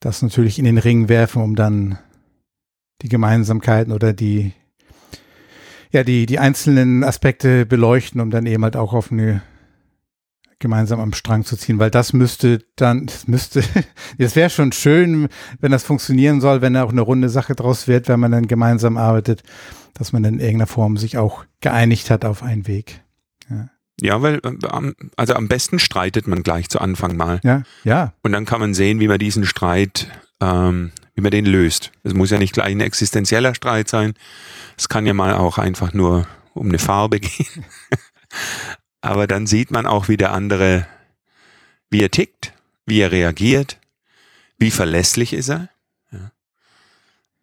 das 0.00 0.22
natürlich 0.22 0.58
in 0.58 0.66
den 0.66 0.78
Ring 0.78 1.08
werfen, 1.08 1.42
um 1.42 1.56
dann 1.56 1.98
die 3.02 3.08
Gemeinsamkeiten 3.08 3.92
oder 3.92 4.12
die 4.12 4.52
ja, 5.92 6.04
die, 6.04 6.26
die 6.26 6.38
einzelnen 6.38 7.04
Aspekte 7.04 7.66
beleuchten, 7.66 8.20
um 8.20 8.30
dann 8.30 8.46
eben 8.46 8.64
halt 8.64 8.76
auch 8.76 8.92
auf 8.92 9.10
eine 9.12 9.42
gemeinsam 10.58 11.00
am 11.00 11.12
Strang 11.12 11.44
zu 11.44 11.56
ziehen, 11.56 11.78
weil 11.78 11.90
das 11.90 12.12
müsste 12.12 12.64
dann, 12.76 13.06
das 13.06 13.28
müsste, 13.28 13.62
es 14.18 14.36
wäre 14.36 14.50
schon 14.50 14.72
schön, 14.72 15.28
wenn 15.60 15.72
das 15.72 15.84
funktionieren 15.84 16.40
soll, 16.40 16.62
wenn 16.62 16.74
da 16.74 16.82
auch 16.82 16.92
eine 16.92 17.02
runde 17.02 17.28
Sache 17.28 17.54
draus 17.54 17.88
wird, 17.88 18.08
wenn 18.08 18.20
man 18.20 18.32
dann 18.32 18.46
gemeinsam 18.46 18.96
arbeitet, 18.96 19.42
dass 19.94 20.12
man 20.12 20.22
dann 20.22 20.34
in 20.34 20.40
irgendeiner 20.40 20.66
Form 20.66 20.96
sich 20.96 21.18
auch 21.18 21.44
geeinigt 21.60 22.10
hat 22.10 22.24
auf 22.24 22.42
einen 22.42 22.66
Weg. 22.66 23.02
Ja. 23.50 23.68
Ja, 24.00 24.20
weil 24.20 24.40
äh, 24.44 24.92
also 25.16 25.34
am 25.34 25.48
besten 25.48 25.78
streitet 25.78 26.26
man 26.26 26.42
gleich 26.42 26.68
zu 26.68 26.80
Anfang 26.80 27.16
mal. 27.16 27.40
Ja, 27.42 27.62
ja. 27.84 28.12
Und 28.22 28.32
dann 28.32 28.44
kann 28.44 28.60
man 28.60 28.74
sehen, 28.74 29.00
wie 29.00 29.08
man 29.08 29.18
diesen 29.18 29.46
Streit, 29.46 30.08
ähm, 30.40 30.92
wie 31.14 31.22
man 31.22 31.30
den 31.30 31.46
löst. 31.46 31.92
Es 32.02 32.14
muss 32.14 32.30
ja 32.30 32.38
nicht 32.38 32.52
gleich 32.52 32.72
ein 32.72 32.80
existenzieller 32.80 33.54
Streit 33.54 33.88
sein, 33.88 34.14
es 34.76 34.88
kann 34.88 35.06
ja 35.06 35.14
mal 35.14 35.34
auch 35.34 35.58
einfach 35.58 35.92
nur 35.94 36.26
um 36.52 36.68
eine 36.68 36.78
Farbe 36.78 37.20
gehen. 37.20 37.64
Aber 39.00 39.26
dann 39.26 39.46
sieht 39.46 39.70
man 39.70 39.86
auch, 39.86 40.08
wie 40.08 40.16
der 40.16 40.32
andere, 40.32 40.86
wie 41.90 42.02
er 42.02 42.10
tickt, 42.10 42.52
wie 42.86 43.00
er 43.00 43.12
reagiert, 43.12 43.78
wie 44.58 44.70
verlässlich 44.70 45.32
ist 45.32 45.48
er. 45.48 45.68
Ja. 46.10 46.32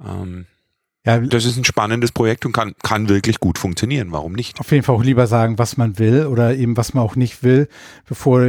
Ähm, 0.04 0.46
ja, 1.06 1.20
das 1.20 1.44
ist 1.44 1.58
ein 1.58 1.66
spannendes 1.66 2.14
Projekt 2.14 2.46
und 2.46 2.54
kann, 2.54 2.76
kann 2.82 3.10
wirklich 3.10 3.42
gut 3.42 3.58
funktionieren. 3.58 4.14
Warum 4.14 4.32
nicht? 4.32 4.58
Auf 4.62 4.72
jeden 4.72 4.84
Fall 4.84 4.96
auch 4.96 5.04
lieber 5.04 5.28
sagen, 5.28 5.60
was 5.60 5.76
man 5.76 6.00
will 6.00 6.28
oder 6.28 6.56
eben 6.56 6.78
was 6.78 6.94
man 6.94 7.04
auch 7.04 7.18
nicht 7.18 7.44
will, 7.44 7.68
bevor 8.08 8.40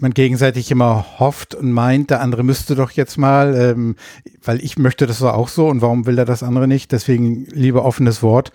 man 0.00 0.12
gegenseitig 0.12 0.72
immer 0.72 1.20
hofft 1.20 1.54
und 1.54 1.70
meint, 1.70 2.10
der 2.10 2.20
andere 2.20 2.42
müsste 2.42 2.74
doch 2.74 2.90
jetzt 2.90 3.18
mal, 3.18 3.54
ähm, 3.54 3.94
weil 4.42 4.60
ich 4.64 4.78
möchte 4.78 5.06
das 5.06 5.22
auch 5.22 5.46
so 5.46 5.68
und 5.68 5.80
warum 5.80 6.04
will 6.06 6.18
er 6.18 6.24
das 6.24 6.42
andere 6.42 6.66
nicht? 6.66 6.90
Deswegen 6.90 7.46
lieber 7.52 7.84
offenes 7.84 8.20
Wort, 8.20 8.50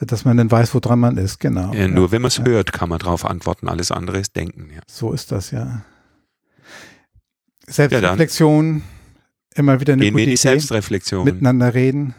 dass 0.00 0.24
man 0.24 0.36
dann 0.36 0.50
weiß, 0.50 0.74
woran 0.74 0.98
man 0.98 1.18
ist. 1.18 1.38
Genau. 1.38 1.72
Ja, 1.72 1.86
nur 1.86 2.06
ja. 2.06 2.12
wenn 2.12 2.22
man 2.22 2.30
es 2.30 2.38
ja. 2.38 2.44
hört, 2.46 2.72
kann 2.72 2.88
man 2.88 2.98
darauf 2.98 3.24
antworten. 3.24 3.68
Alles 3.68 3.92
andere 3.92 4.18
ist 4.18 4.34
Denken. 4.34 4.70
Ja. 4.74 4.80
So 4.88 5.12
ist 5.12 5.30
das 5.30 5.52
ja. 5.52 5.82
Selbstreflexion, 7.68 8.82
immer 9.54 9.78
wieder 9.78 9.92
eine 9.92 10.02
Gehen 10.02 10.14
gute 10.14 10.18
wir 10.22 10.26
die 10.26 10.32
Idee. 10.32 10.36
Selbstreflexion. 10.40 11.22
Miteinander 11.22 11.74
reden. 11.74 12.16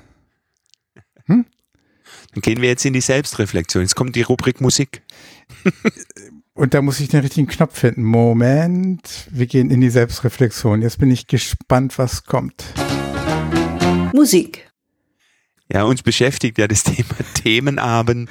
Hm? 1.26 1.46
Dann 2.34 2.42
gehen 2.42 2.62
wir 2.62 2.70
jetzt 2.70 2.86
in 2.86 2.94
die 2.94 3.02
Selbstreflexion. 3.02 3.84
Jetzt 3.84 3.96
kommt 3.96 4.16
die 4.16 4.22
Rubrik 4.22 4.62
Musik. 4.62 5.02
Und 6.56 6.74
da 6.74 6.82
muss 6.82 7.00
ich 7.00 7.10
den 7.10 7.22
richtigen 7.22 7.48
Knopf 7.48 7.80
finden. 7.80 8.04
Moment, 8.04 9.28
wir 9.32 9.48
gehen 9.48 9.72
in 9.72 9.82
die 9.82 9.90
Selbstreflexion. 9.90 10.82
Jetzt 10.82 11.00
bin 11.00 11.10
ich 11.10 11.28
gespannt, 11.28 11.98
was 11.98 12.26
kommt. 12.26 12.64
Musik. 14.14 14.70
Ja, 15.72 15.84
uns 15.84 16.04
beschäftigt 16.04 16.60
ja 16.60 16.68
das 16.68 16.84
Thema 16.84 17.16
Themenabend 17.34 18.30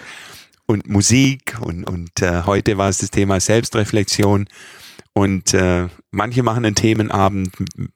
und 0.67 0.89
Musik 0.89 1.59
und, 1.61 1.85
und 1.85 2.23
äh, 2.23 2.43
heute 2.45 2.79
war 2.79 2.89
es 2.89 2.99
das 2.99 3.11
Thema 3.11 3.41
Selbstreflexion. 3.41 4.47
Und 5.15 5.53
äh, 5.53 5.89
manche 6.11 6.43
machen 6.43 6.65
einen 6.65 6.75
Themenabend, 6.75 7.53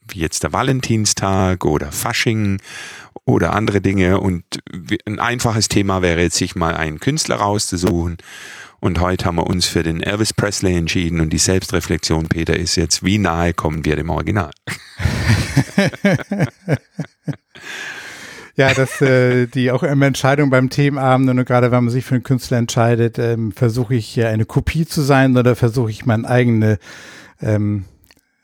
wie 0.08 0.20
jetzt 0.20 0.42
der 0.42 0.52
Valentinstag 0.52 1.64
oder 1.64 1.90
Fasching 1.90 2.61
oder 3.25 3.54
andere 3.54 3.80
Dinge. 3.80 4.20
Und 4.20 4.44
ein 5.06 5.18
einfaches 5.18 5.68
Thema 5.68 6.02
wäre 6.02 6.20
jetzt, 6.20 6.37
sich 6.37 6.56
mal 6.56 6.75
einen 6.75 7.00
Künstler 7.00 7.37
rauszusuchen. 7.37 8.18
Und 8.80 9.00
heute 9.00 9.25
haben 9.25 9.37
wir 9.37 9.46
uns 9.46 9.66
für 9.66 9.82
den 9.82 10.02
Elvis 10.02 10.35
Presley 10.35 10.76
entschieden 10.76 11.20
und 11.20 11.32
die 11.32 11.38
Selbstreflexion, 11.38 12.28
Peter, 12.28 12.54
ist 12.54 12.76
jetzt, 12.76 13.02
wie 13.02 13.18
nahe 13.18 13.54
kommen 13.54 13.87
wir 13.87 13.96
dem 13.96 14.11
Original? 14.11 14.50
Ja, 18.56 18.72
dass 18.72 19.02
äh, 19.02 19.46
die 19.46 19.70
auch 19.70 19.82
immer 19.82 20.06
Entscheidung 20.06 20.48
beim 20.48 20.70
Themenabend 20.70 21.28
und 21.28 21.44
gerade 21.44 21.70
wenn 21.70 21.84
man 21.84 21.92
sich 21.92 22.06
für 22.06 22.14
einen 22.14 22.25
Künstler 22.25 22.56
entscheidet, 22.56 23.18
ähm, 23.18 23.52
versuche 23.52 23.94
ich 23.94 24.16
ja 24.16 24.28
eine 24.28 24.46
Kopie 24.46 24.86
zu 24.86 25.02
sein 25.02 25.36
oder 25.36 25.54
versuche 25.54 25.90
ich 25.90 26.06
meinen 26.06 26.25
eigene, 26.25 26.78
ähm, 27.42 27.84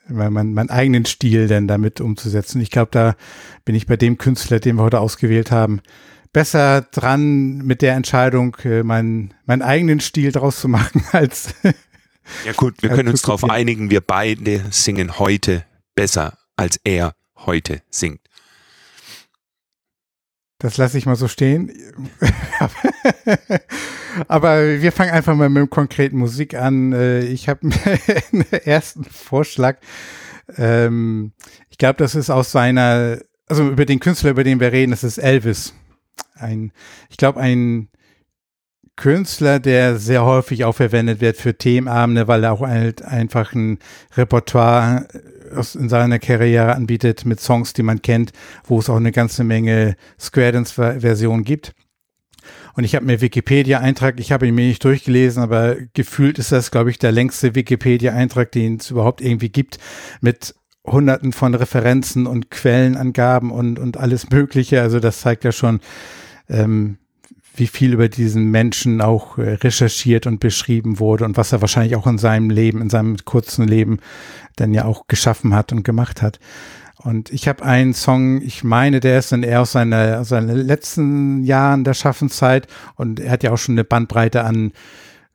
mein, 0.09 0.33
meinen 0.33 0.69
eigenen 0.69 1.07
Stil 1.07 1.49
denn 1.49 1.66
damit 1.66 2.02
umzusetzen. 2.02 2.61
Ich 2.61 2.71
glaube, 2.71 2.90
da 2.90 3.16
bin 3.64 3.75
ich 3.75 3.87
bei 3.87 3.97
dem 3.97 4.19
Künstler, 4.19 4.61
den 4.61 4.76
wir 4.76 4.83
heute 4.83 5.00
ausgewählt 5.00 5.50
haben, 5.50 5.81
besser 6.35 6.83
dran 6.83 7.59
mit 7.59 7.81
der 7.81 7.95
Entscheidung, 7.95 8.54
äh, 8.64 8.83
meinen, 8.83 9.33
meinen 9.47 9.62
eigenen 9.62 10.00
Stil 10.00 10.31
draus 10.31 10.61
zu 10.61 10.69
machen 10.69 11.04
als 11.12 11.54
Ja 12.45 12.52
gut, 12.54 12.83
wir 12.83 12.90
können 12.90 13.09
uns 13.09 13.23
darauf 13.23 13.49
einigen, 13.49 13.90
wir 13.90 14.02
beide 14.02 14.62
singen 14.71 15.19
heute 15.19 15.64
besser, 15.95 16.37
als 16.57 16.78
er 16.85 17.14
heute 17.37 17.81
singt. 17.88 18.21
Das 20.62 20.76
lasse 20.76 20.97
ich 20.97 21.07
mal 21.07 21.16
so 21.16 21.26
stehen. 21.26 21.73
Aber 24.28 24.81
wir 24.81 24.92
fangen 24.92 25.11
einfach 25.11 25.35
mal 25.35 25.49
mit 25.49 25.69
konkreten 25.71 26.19
Musik 26.19 26.54
an. 26.54 26.92
Äh, 26.92 27.25
ich 27.25 27.49
habe 27.49 27.62
einen 28.33 28.45
ersten 28.64 29.02
Vorschlag. 29.02 29.78
Ähm, 30.57 31.33
ich 31.69 31.78
glaube, 31.78 31.97
das 31.97 32.14
ist 32.14 32.31
aus 32.31 32.52
seiner, 32.52 33.19
also 33.49 33.71
über 33.71 33.87
den 33.87 33.99
Künstler, 33.99 34.31
über 34.31 34.45
den 34.45 34.61
wir 34.61 34.71
reden, 34.71 34.92
das 34.92 35.02
ist 35.02 35.19
Elvis. 35.19 35.75
Ein, 36.35 36.71
ich 37.11 37.16
glaube, 37.16 37.40
ein 37.40 37.88
Künstler, 38.95 39.59
der 39.59 39.97
sehr 39.97 40.25
häufig 40.25 40.64
auch 40.64 40.76
verwendet 40.76 41.21
wird 41.21 41.38
für 41.38 41.59
Themenabende, 41.59 42.28
weil 42.28 42.45
er 42.45 42.52
auch 42.52 42.61
halt 42.61 43.02
einfach 43.02 43.52
ein 43.52 43.81
Repertoire 44.16 45.09
in 45.75 45.88
seiner 45.88 46.18
Karriere 46.18 46.75
anbietet 46.75 47.25
mit 47.25 47.40
Songs, 47.40 47.73
die 47.73 47.82
man 47.82 48.02
kennt, 48.02 48.32
wo 48.64 48.78
es 48.78 48.90
auch 48.90 48.97
eine 48.97 49.12
ganze 49.12 49.44
Menge 49.44 49.97
Square 50.18 50.52
Dance-Versionen 50.52 51.44
gibt. 51.44 51.73
Und 52.75 52.85
ich 52.85 52.94
habe 52.94 53.04
mir 53.04 53.21
Wikipedia-Eintrag, 53.21 54.18
ich 54.18 54.32
habe 54.32 54.47
ihn 54.47 54.54
mir 54.54 54.66
nicht 54.66 54.85
durchgelesen, 54.85 55.42
aber 55.42 55.76
gefühlt 55.94 56.38
ist 56.38 56.52
das, 56.52 56.71
glaube 56.71 56.90
ich, 56.90 56.99
der 56.99 57.12
längste 57.12 57.54
Wikipedia-Eintrag, 57.54 58.50
den 58.52 58.76
es 58.76 58.90
überhaupt 58.90 59.21
irgendwie 59.21 59.50
gibt, 59.50 59.78
mit 60.21 60.54
hunderten 60.85 61.32
von 61.32 61.54
Referenzen 61.54 62.26
und 62.26 62.50
Quellenangaben 62.50 63.50
und, 63.50 63.78
und 63.78 63.97
alles 63.97 64.30
Mögliche. 64.30 64.80
Also 64.80 65.00
das 65.00 65.21
zeigt 65.21 65.44
ja 65.44 65.52
schon, 65.52 65.80
ähm, 66.49 66.97
wie 67.54 67.66
viel 67.66 67.92
über 67.92 68.09
diesen 68.09 68.50
Menschen 68.50 69.00
auch 69.00 69.38
äh, 69.38 69.54
recherchiert 69.54 70.26
und 70.26 70.40
beschrieben 70.40 70.99
wurde 70.99 71.25
und 71.25 71.37
was 71.37 71.52
er 71.52 71.61
wahrscheinlich 71.61 71.97
auch 71.97 72.06
in 72.06 72.18
seinem 72.18 72.50
Leben, 72.50 72.80
in 72.80 72.90
seinem 72.90 73.16
kurzen 73.25 73.68
Leben 73.68 73.99
dann 74.56 74.75
ja 74.75 74.85
auch 74.85 75.06
geschaffen 75.06 75.54
hat 75.54 75.73
und 75.73 75.85
gemacht 75.85 76.23
hat. 76.23 76.38
Und 76.99 77.30
ich 77.30 77.49
habe 77.49 77.64
einen 77.64 77.94
Song, 77.94 78.40
ich 78.42 78.62
meine, 78.62 79.00
der 79.00 79.18
ist 79.18 79.32
dann 79.32 79.42
eher 79.42 79.62
aus 79.62 79.73
seiner, 79.73 80.21
aus 80.21 80.28
seinen 80.28 80.56
letzten 80.56 81.42
Jahren 81.42 81.85
der 81.85 81.94
Schaffenszeit 81.94 82.68
und 82.94 83.18
er 83.18 83.32
hat 83.32 83.42
ja 83.42 83.52
auch 83.52 83.59
schon 83.59 83.75
eine 83.75 83.85
Bandbreite 83.85 84.44
an 84.44 84.73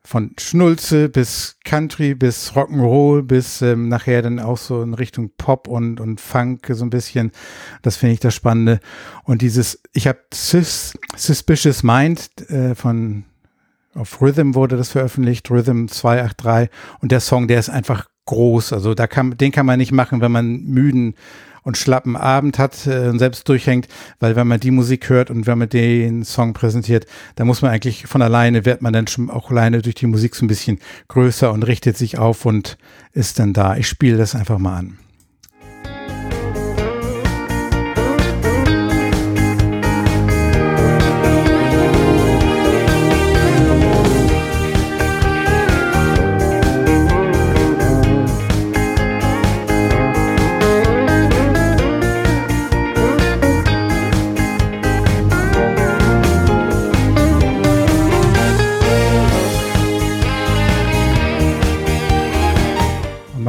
von 0.02 0.34
Schnulze 0.38 1.10
bis 1.10 1.58
Country 1.64 2.14
bis 2.14 2.52
Rock'n'Roll 2.52 3.22
bis 3.22 3.60
ähm, 3.60 3.88
nachher 3.88 4.22
dann 4.22 4.40
auch 4.40 4.56
so 4.56 4.82
in 4.82 4.94
Richtung 4.94 5.32
Pop 5.36 5.68
und, 5.68 6.00
und 6.00 6.18
Funk 6.18 6.66
so 6.70 6.84
ein 6.84 6.90
bisschen. 6.90 7.30
Das 7.82 7.96
finde 7.96 8.14
ich 8.14 8.20
das 8.20 8.34
Spannende. 8.34 8.80
Und 9.24 9.42
dieses, 9.42 9.82
ich 9.92 10.06
habe 10.06 10.20
Sus, 10.32 10.94
Suspicious 11.14 11.82
Mind 11.82 12.30
äh, 12.48 12.74
von 12.74 13.24
auf 13.94 14.22
Rhythm 14.22 14.54
wurde 14.54 14.78
das 14.78 14.90
veröffentlicht, 14.90 15.50
Rhythm 15.50 15.88
283 15.88 16.70
und 17.00 17.12
der 17.12 17.20
Song, 17.20 17.48
der 17.48 17.58
ist 17.58 17.68
einfach 17.68 18.06
groß. 18.28 18.72
Also 18.72 18.94
da 18.94 19.06
kann, 19.06 19.36
den 19.36 19.52
kann 19.52 19.66
man 19.66 19.78
nicht 19.78 19.92
machen, 19.92 20.20
wenn 20.20 20.32
man 20.32 20.62
müden 20.64 21.14
und 21.62 21.76
schlappen 21.76 22.16
Abend 22.16 22.58
hat 22.58 22.86
äh, 22.86 23.08
und 23.08 23.18
selbst 23.18 23.48
durchhängt, 23.48 23.88
weil 24.20 24.36
wenn 24.36 24.46
man 24.46 24.60
die 24.60 24.70
Musik 24.70 25.08
hört 25.08 25.30
und 25.30 25.46
wenn 25.46 25.58
man 25.58 25.68
den 25.68 26.24
Song 26.24 26.52
präsentiert, 26.52 27.06
dann 27.36 27.46
muss 27.46 27.62
man 27.62 27.72
eigentlich 27.72 28.06
von 28.06 28.22
alleine, 28.22 28.64
wird 28.64 28.80
man 28.80 28.92
dann 28.92 29.06
schon 29.06 29.28
auch 29.28 29.50
alleine 29.50 29.82
durch 29.82 29.96
die 29.96 30.06
Musik 30.06 30.34
so 30.34 30.44
ein 30.44 30.48
bisschen 30.48 30.78
größer 31.08 31.52
und 31.52 31.64
richtet 31.64 31.96
sich 31.96 32.18
auf 32.18 32.46
und 32.46 32.78
ist 33.12 33.38
dann 33.38 33.52
da. 33.52 33.76
Ich 33.76 33.88
spiele 33.88 34.16
das 34.16 34.34
einfach 34.34 34.58
mal 34.58 34.78
an. 34.78 34.98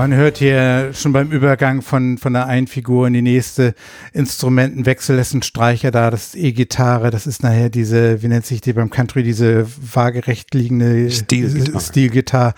Man 0.09 0.17
hört 0.17 0.39
hier 0.39 0.91
schon 0.95 1.13
beim 1.13 1.31
Übergang 1.31 1.83
von, 1.83 2.17
von 2.17 2.33
der 2.33 2.47
einen 2.47 2.65
Figur 2.65 3.05
in 3.05 3.13
die 3.13 3.21
nächste 3.21 3.75
Instrumentenwechsel. 4.11 5.15
Das 5.15 5.27
ist 5.27 5.33
ein 5.35 5.43
Streicher 5.43 5.91
da, 5.91 6.09
das 6.09 6.29
ist 6.29 6.35
E-Gitarre, 6.35 7.11
das 7.11 7.27
ist 7.27 7.43
nachher 7.43 7.69
diese, 7.69 8.23
wie 8.23 8.27
nennt 8.27 8.43
sich 8.43 8.59
die 8.59 8.73
beim 8.73 8.89
Country, 8.89 9.21
diese 9.21 9.67
waagerecht 9.93 10.51
liegende 10.55 11.11
Stilgitarre. 11.11 11.79
Stilgitarre. 11.79 12.53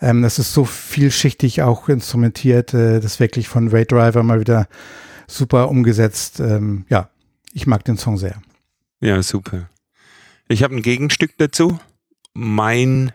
Ähm, 0.00 0.22
das 0.22 0.38
ist 0.38 0.54
so 0.54 0.64
vielschichtig 0.64 1.60
auch 1.60 1.90
instrumentiert. 1.90 2.72
Äh, 2.72 3.00
das 3.00 3.12
ist 3.12 3.20
wirklich 3.20 3.48
von 3.48 3.68
Ray 3.68 3.84
Driver 3.84 4.22
mal 4.22 4.40
wieder 4.40 4.66
super 5.26 5.68
umgesetzt. 5.68 6.40
Ähm, 6.40 6.86
ja, 6.88 7.10
ich 7.52 7.66
mag 7.66 7.84
den 7.84 7.98
Song 7.98 8.16
sehr. 8.16 8.40
Ja, 9.00 9.22
super. 9.22 9.68
Ich 10.48 10.62
habe 10.62 10.74
ein 10.74 10.82
Gegenstück 10.82 11.32
dazu. 11.36 11.78
Mein 12.32 13.12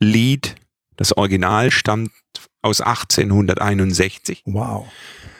Lied, 0.00 0.56
das 0.96 1.16
Original, 1.16 1.70
stammt 1.70 2.10
aus 2.66 2.80
1861. 2.80 4.42
Wow. 4.44 4.86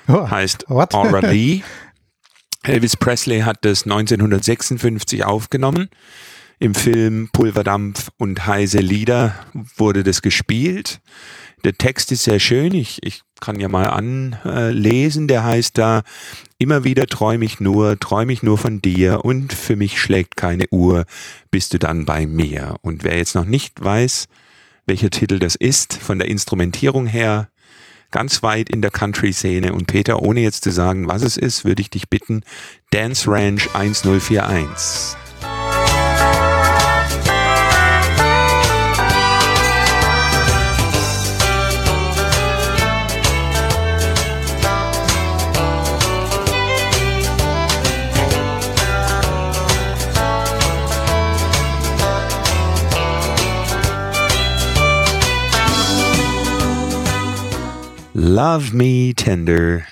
Oh, 0.08 0.30
heißt 0.30 0.66
what? 0.68 0.94
Aura 0.94 1.18
Lee. 1.30 1.62
Elvis 2.62 2.96
Presley 2.96 3.40
hat 3.40 3.58
das 3.64 3.84
1956 3.84 5.24
aufgenommen. 5.24 5.88
Im 6.58 6.74
Film 6.74 7.28
Pulverdampf 7.32 8.10
und 8.16 8.46
heiße 8.46 8.78
Lieder 8.78 9.34
wurde 9.76 10.02
das 10.02 10.22
gespielt. 10.22 11.00
Der 11.64 11.74
Text 11.74 12.12
ist 12.12 12.24
sehr 12.24 12.38
schön. 12.38 12.74
Ich, 12.74 13.02
ich 13.02 13.22
kann 13.40 13.60
ja 13.60 13.68
mal 13.68 13.86
anlesen. 13.86 15.28
Der 15.28 15.44
heißt 15.44 15.76
da, 15.76 16.02
immer 16.58 16.84
wieder 16.84 17.06
träume 17.06 17.44
ich 17.44 17.60
nur, 17.60 17.98
träume 17.98 18.32
ich 18.32 18.42
nur 18.42 18.56
von 18.56 18.80
dir 18.80 19.24
und 19.24 19.52
für 19.52 19.76
mich 19.76 20.00
schlägt 20.00 20.36
keine 20.36 20.64
Uhr, 20.70 21.04
bist 21.50 21.74
du 21.74 21.78
dann 21.78 22.06
bei 22.06 22.26
mir. 22.26 22.76
Und 22.82 23.04
wer 23.04 23.16
jetzt 23.16 23.34
noch 23.34 23.44
nicht 23.44 23.84
weiß, 23.84 24.28
welcher 24.86 25.10
Titel 25.10 25.38
das 25.38 25.56
ist, 25.56 25.94
von 25.94 26.18
der 26.18 26.28
Instrumentierung 26.28 27.06
her 27.06 27.48
ganz 28.10 28.42
weit 28.42 28.70
in 28.70 28.82
der 28.82 28.90
Country-Szene. 28.90 29.72
Und 29.72 29.86
Peter, 29.86 30.22
ohne 30.22 30.40
jetzt 30.40 30.64
zu 30.64 30.70
sagen, 30.70 31.08
was 31.08 31.22
es 31.22 31.36
ist, 31.36 31.64
würde 31.64 31.82
ich 31.82 31.90
dich 31.90 32.08
bitten, 32.08 32.42
Dance 32.90 33.30
Ranch 33.30 33.68
1041. 33.74 35.25
Love 58.18 58.74
Me 58.74 59.12
Tender. 59.14 59.82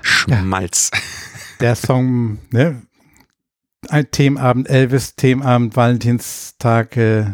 Schmalz. 0.00 0.90
Ja. 0.90 1.00
Der 1.60 1.76
Song, 1.76 2.38
ne? 2.50 2.80
Ein 3.90 4.10
Themenabend 4.10 4.70
Elvis, 4.70 5.16
Themenabend 5.16 5.76
Valentinstag, 5.76 6.96
äh, 6.96 7.26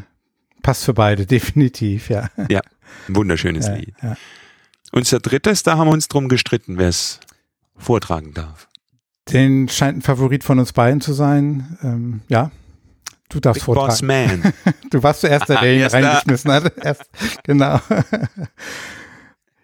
passt 0.60 0.84
für 0.84 0.92
beide, 0.92 1.24
definitiv, 1.26 2.10
ja. 2.10 2.30
Ja, 2.48 2.62
wunderschönes 3.06 3.68
ja, 3.68 3.74
Lied. 3.74 3.94
Ja. 4.02 4.16
Unser 4.90 5.20
drittes, 5.20 5.62
da 5.62 5.78
haben 5.78 5.86
wir 5.86 5.92
uns 5.92 6.08
drum 6.08 6.28
gestritten, 6.28 6.78
wer 6.78 6.88
es 6.88 7.20
vortragen 7.76 8.34
darf. 8.34 8.66
Den 9.30 9.68
scheint 9.68 9.98
ein 9.98 10.02
Favorit 10.02 10.42
von 10.42 10.58
uns 10.58 10.72
beiden 10.72 11.00
zu 11.00 11.12
sein. 11.12 11.78
Ähm, 11.84 12.22
ja, 12.26 12.50
du 13.28 13.38
darfst 13.38 13.60
Big 13.60 13.64
vortragen. 13.66 13.88
Boss 13.88 14.02
Man. 14.02 14.52
du 14.90 15.00
warst 15.00 15.20
zuerst 15.20 15.48
der, 15.48 15.60
der 15.60 15.76
ihn 15.76 15.84
reingeschmissen 15.84 16.50
hat. 16.50 16.76
Erst, 16.78 17.08
genau. 17.44 17.80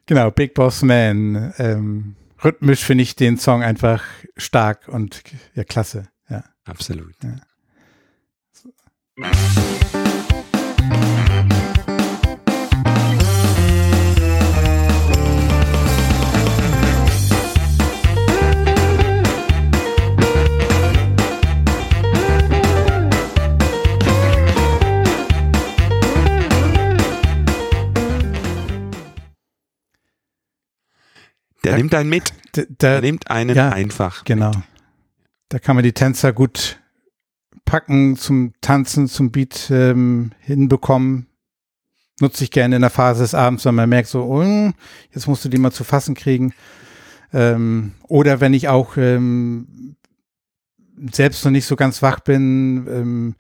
Genau, 0.06 0.30
Big 0.30 0.54
Boss 0.54 0.82
Man. 0.82 1.54
Ähm, 1.58 2.16
rhythmisch 2.42 2.84
finde 2.84 3.02
ich 3.02 3.16
den 3.16 3.38
Song 3.38 3.62
einfach 3.62 4.02
stark 4.36 4.88
und 4.88 5.22
ja, 5.54 5.64
klasse. 5.64 6.08
Ja. 6.28 6.44
Absolut. 6.64 7.14
Ja. 7.22 7.36
So. 8.52 8.72
Der 31.76 31.82
nimmt 31.82 31.94
einen 31.94 32.10
mit. 32.10 32.32
Der, 32.56 32.66
der 32.66 33.00
nimmt 33.00 33.30
einen 33.30 33.56
ja, 33.56 33.70
einfach. 33.70 34.24
Genau. 34.24 34.50
Mit. 34.50 34.58
Da 35.48 35.58
kann 35.58 35.76
man 35.76 35.84
die 35.84 35.92
Tänzer 35.92 36.32
gut 36.32 36.80
packen, 37.64 38.16
zum 38.16 38.52
Tanzen, 38.60 39.08
zum 39.08 39.30
Beat 39.30 39.70
ähm, 39.70 40.32
hinbekommen. 40.40 41.26
Nutze 42.20 42.44
ich 42.44 42.50
gerne 42.50 42.76
in 42.76 42.82
der 42.82 42.90
Phase 42.90 43.22
des 43.22 43.34
Abends, 43.34 43.64
wenn 43.64 43.74
man 43.74 43.88
merkt, 43.88 44.08
so, 44.08 44.22
oh, 44.24 44.72
jetzt 45.12 45.26
musst 45.26 45.44
du 45.44 45.48
die 45.48 45.58
mal 45.58 45.72
zu 45.72 45.84
fassen 45.84 46.14
kriegen. 46.14 46.54
Ähm, 47.32 47.92
oder 48.08 48.40
wenn 48.40 48.54
ich 48.54 48.68
auch 48.68 48.96
ähm, 48.96 49.96
selbst 51.12 51.44
noch 51.44 51.50
nicht 51.50 51.66
so 51.66 51.74
ganz 51.76 52.02
wach 52.02 52.20
bin, 52.20 52.86
ähm, 52.88 53.34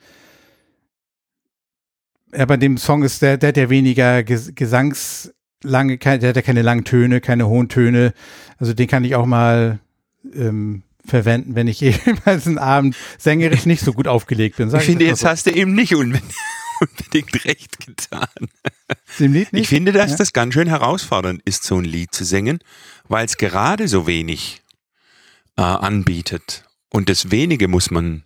ja, 2.36 2.44
bei 2.46 2.56
dem 2.56 2.76
Song 2.78 3.04
ist 3.04 3.22
der, 3.22 3.36
der, 3.36 3.52
der 3.52 3.70
weniger 3.70 4.24
Gesangs, 4.24 5.32
lange, 5.64 5.98
der 5.98 6.28
hat 6.28 6.36
ja 6.36 6.42
keine 6.42 6.62
langen 6.62 6.84
Töne, 6.84 7.20
keine 7.20 7.48
hohen 7.48 7.68
Töne. 7.68 8.14
Also 8.58 8.72
den 8.74 8.86
kann 8.86 9.04
ich 9.04 9.14
auch 9.14 9.26
mal 9.26 9.80
ähm, 10.34 10.82
verwenden, 11.04 11.54
wenn 11.54 11.68
ich 11.68 11.80
jemals 11.80 12.46
einen 12.46 12.58
Abend 12.58 12.96
sängerisch 13.18 13.66
nicht 13.66 13.84
so 13.84 13.92
gut 13.92 14.08
aufgelegt 14.08 14.56
bin. 14.56 14.70
Sag 14.70 14.80
ich 14.80 14.86
finde, 14.86 15.04
jetzt 15.06 15.20
so. 15.20 15.28
hast 15.28 15.46
du 15.46 15.50
eben 15.50 15.74
nicht 15.74 15.94
unbedingt 15.94 17.44
recht 17.44 17.84
getan. 17.84 18.28
Ich 19.52 19.68
finde, 19.68 19.92
dass 19.92 20.12
ja. 20.12 20.16
das 20.16 20.32
ganz 20.32 20.54
schön 20.54 20.68
herausfordernd 20.68 21.40
ist, 21.44 21.64
so 21.64 21.76
ein 21.76 21.84
Lied 21.84 22.14
zu 22.14 22.24
singen, 22.24 22.58
weil 23.08 23.24
es 23.24 23.36
gerade 23.36 23.88
so 23.88 24.06
wenig 24.06 24.62
äh, 25.56 25.62
anbietet. 25.62 26.64
Und 26.90 27.08
das 27.08 27.30
wenige 27.30 27.68
muss 27.68 27.90
man, 27.90 28.24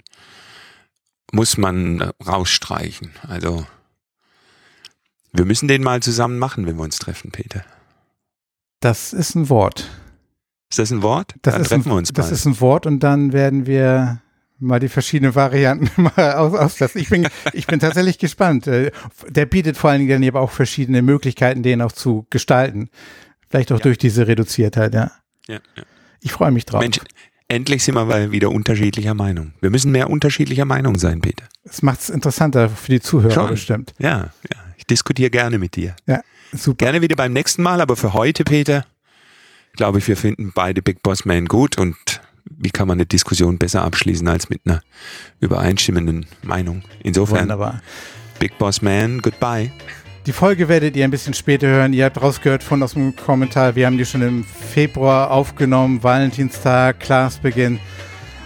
muss 1.33 1.57
man 1.57 2.01
äh, 2.01 2.11
rausstreichen. 2.24 3.12
Also 3.27 3.66
wir 5.32 5.44
müssen 5.44 5.68
den 5.68 5.82
mal 5.82 6.00
zusammen 6.02 6.38
machen, 6.38 6.66
wenn 6.66 6.76
wir 6.76 6.82
uns 6.82 6.98
treffen, 6.98 7.30
Peter. 7.30 7.64
Das 8.80 9.12
ist 9.12 9.34
ein 9.34 9.48
Wort. 9.48 9.88
Ist 10.70 10.78
das 10.78 10.90
ein 10.90 11.02
Wort? 11.02 11.34
Das 11.42 11.54
dann 11.54 11.64
treffen 11.64 11.82
ein, 11.82 11.92
wir 11.92 11.96
uns 11.96 12.12
Das 12.12 12.26
bald. 12.26 12.32
ist 12.32 12.44
ein 12.46 12.60
Wort 12.60 12.86
und 12.86 13.00
dann 13.00 13.32
werden 13.32 13.66
wir 13.66 14.20
mal 14.58 14.80
die 14.80 14.88
verschiedenen 14.88 15.34
Varianten 15.34 15.90
mal 16.16 16.34
aus, 16.34 16.54
auslassen. 16.54 17.00
Ich 17.00 17.08
bin, 17.08 17.28
ich 17.52 17.66
bin 17.66 17.80
tatsächlich 17.80 18.18
gespannt. 18.18 18.66
Äh, 18.66 18.90
der 19.28 19.46
bietet 19.46 19.76
vor 19.76 19.90
allen 19.90 20.06
Dingen 20.06 20.28
aber 20.28 20.40
auch 20.40 20.50
verschiedene 20.50 21.02
Möglichkeiten, 21.02 21.62
den 21.62 21.80
auch 21.82 21.92
zu 21.92 22.26
gestalten. 22.30 22.90
Vielleicht 23.48 23.72
auch 23.72 23.78
ja. 23.78 23.82
durch 23.82 23.98
diese 23.98 24.26
Reduziertheit, 24.26 24.94
ja. 24.94 25.10
Ja, 25.46 25.60
ja. 25.76 25.82
Ich 26.20 26.32
freue 26.32 26.50
mich 26.50 26.66
drauf. 26.66 26.80
Mensch, 26.80 27.00
endlich 27.46 27.82
sind 27.84 27.94
wir 27.94 28.32
wieder 28.32 28.50
unterschiedlicher 28.50 29.14
Meinung. 29.14 29.54
Wir 29.60 29.70
müssen 29.70 29.90
mehr 29.90 30.10
unterschiedlicher 30.10 30.64
Meinung 30.66 30.98
sein, 30.98 31.20
Peter. 31.20 31.44
Das 31.64 31.82
macht 31.82 32.00
es 32.00 32.10
interessanter 32.10 32.68
für 32.68 32.90
die 32.90 33.00
Zuhörer 33.00 33.32
Schon. 33.32 33.50
bestimmt. 33.50 33.94
Ja, 33.98 34.32
ja. 34.52 34.67
Diskutiere 34.90 35.31
gerne 35.31 35.59
mit 35.59 35.77
dir. 35.77 35.94
Ja, 36.07 36.22
super. 36.53 36.87
Gerne 36.87 37.03
wieder 37.03 37.16
beim 37.16 37.33
nächsten 37.33 37.62
Mal, 37.62 37.81
aber 37.81 37.96
für 37.96 38.12
heute, 38.12 38.44
Peter, 38.44 38.85
glaube 39.77 39.98
ich, 39.98 40.09
wir 40.09 40.16
finden 40.16 40.53
beide 40.55 40.83
Big 40.83 41.03
Boss 41.03 41.24
Man 41.24 41.46
gut 41.46 41.79
und 41.79 41.96
wie 42.51 42.70
kann 42.70 42.88
man 42.88 42.96
eine 42.96 43.07
Diskussion 43.07 43.59
besser 43.59 43.83
abschließen 43.83 44.27
als 44.27 44.48
mit 44.48 44.62
einer 44.64 44.81
übereinstimmenden 45.40 46.27
Meinung? 46.42 46.83
Insofern, 47.03 47.42
Wunderbar. 47.42 47.83
Big 48.38 48.57
Boss 48.59 48.83
Man, 48.83 49.20
goodbye. 49.20 49.70
Die 50.27 50.33
Folge 50.33 50.68
werdet 50.68 50.96
ihr 50.96 51.05
ein 51.05 51.11
bisschen 51.11 51.35
später 51.35 51.66
hören. 51.68 51.92
Ihr 51.92 52.05
habt 52.05 52.20
rausgehört 52.20 52.62
von 52.62 52.83
aus 52.83 52.94
dem 52.94 53.16
Kommentar, 53.16 53.77
wir 53.77 53.87
haben 53.87 53.96
die 53.96 54.05
schon 54.05 54.22
im 54.22 54.44
Februar 54.44 55.31
aufgenommen, 55.31 56.03
Valentinstag, 56.03 57.01
Klassbeginn. 57.01 57.81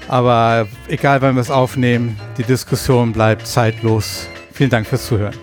Aber 0.09 0.69
egal, 0.89 1.23
wann 1.23 1.35
wir 1.35 1.41
es 1.41 1.51
aufnehmen, 1.51 2.19
die 2.37 2.43
Diskussion 2.43 3.13
bleibt 3.13 3.47
zeitlos. 3.47 4.29
Vielen 4.53 4.71
Dank 4.71 4.87
fürs 4.87 5.07
Zuhören. 5.07 5.35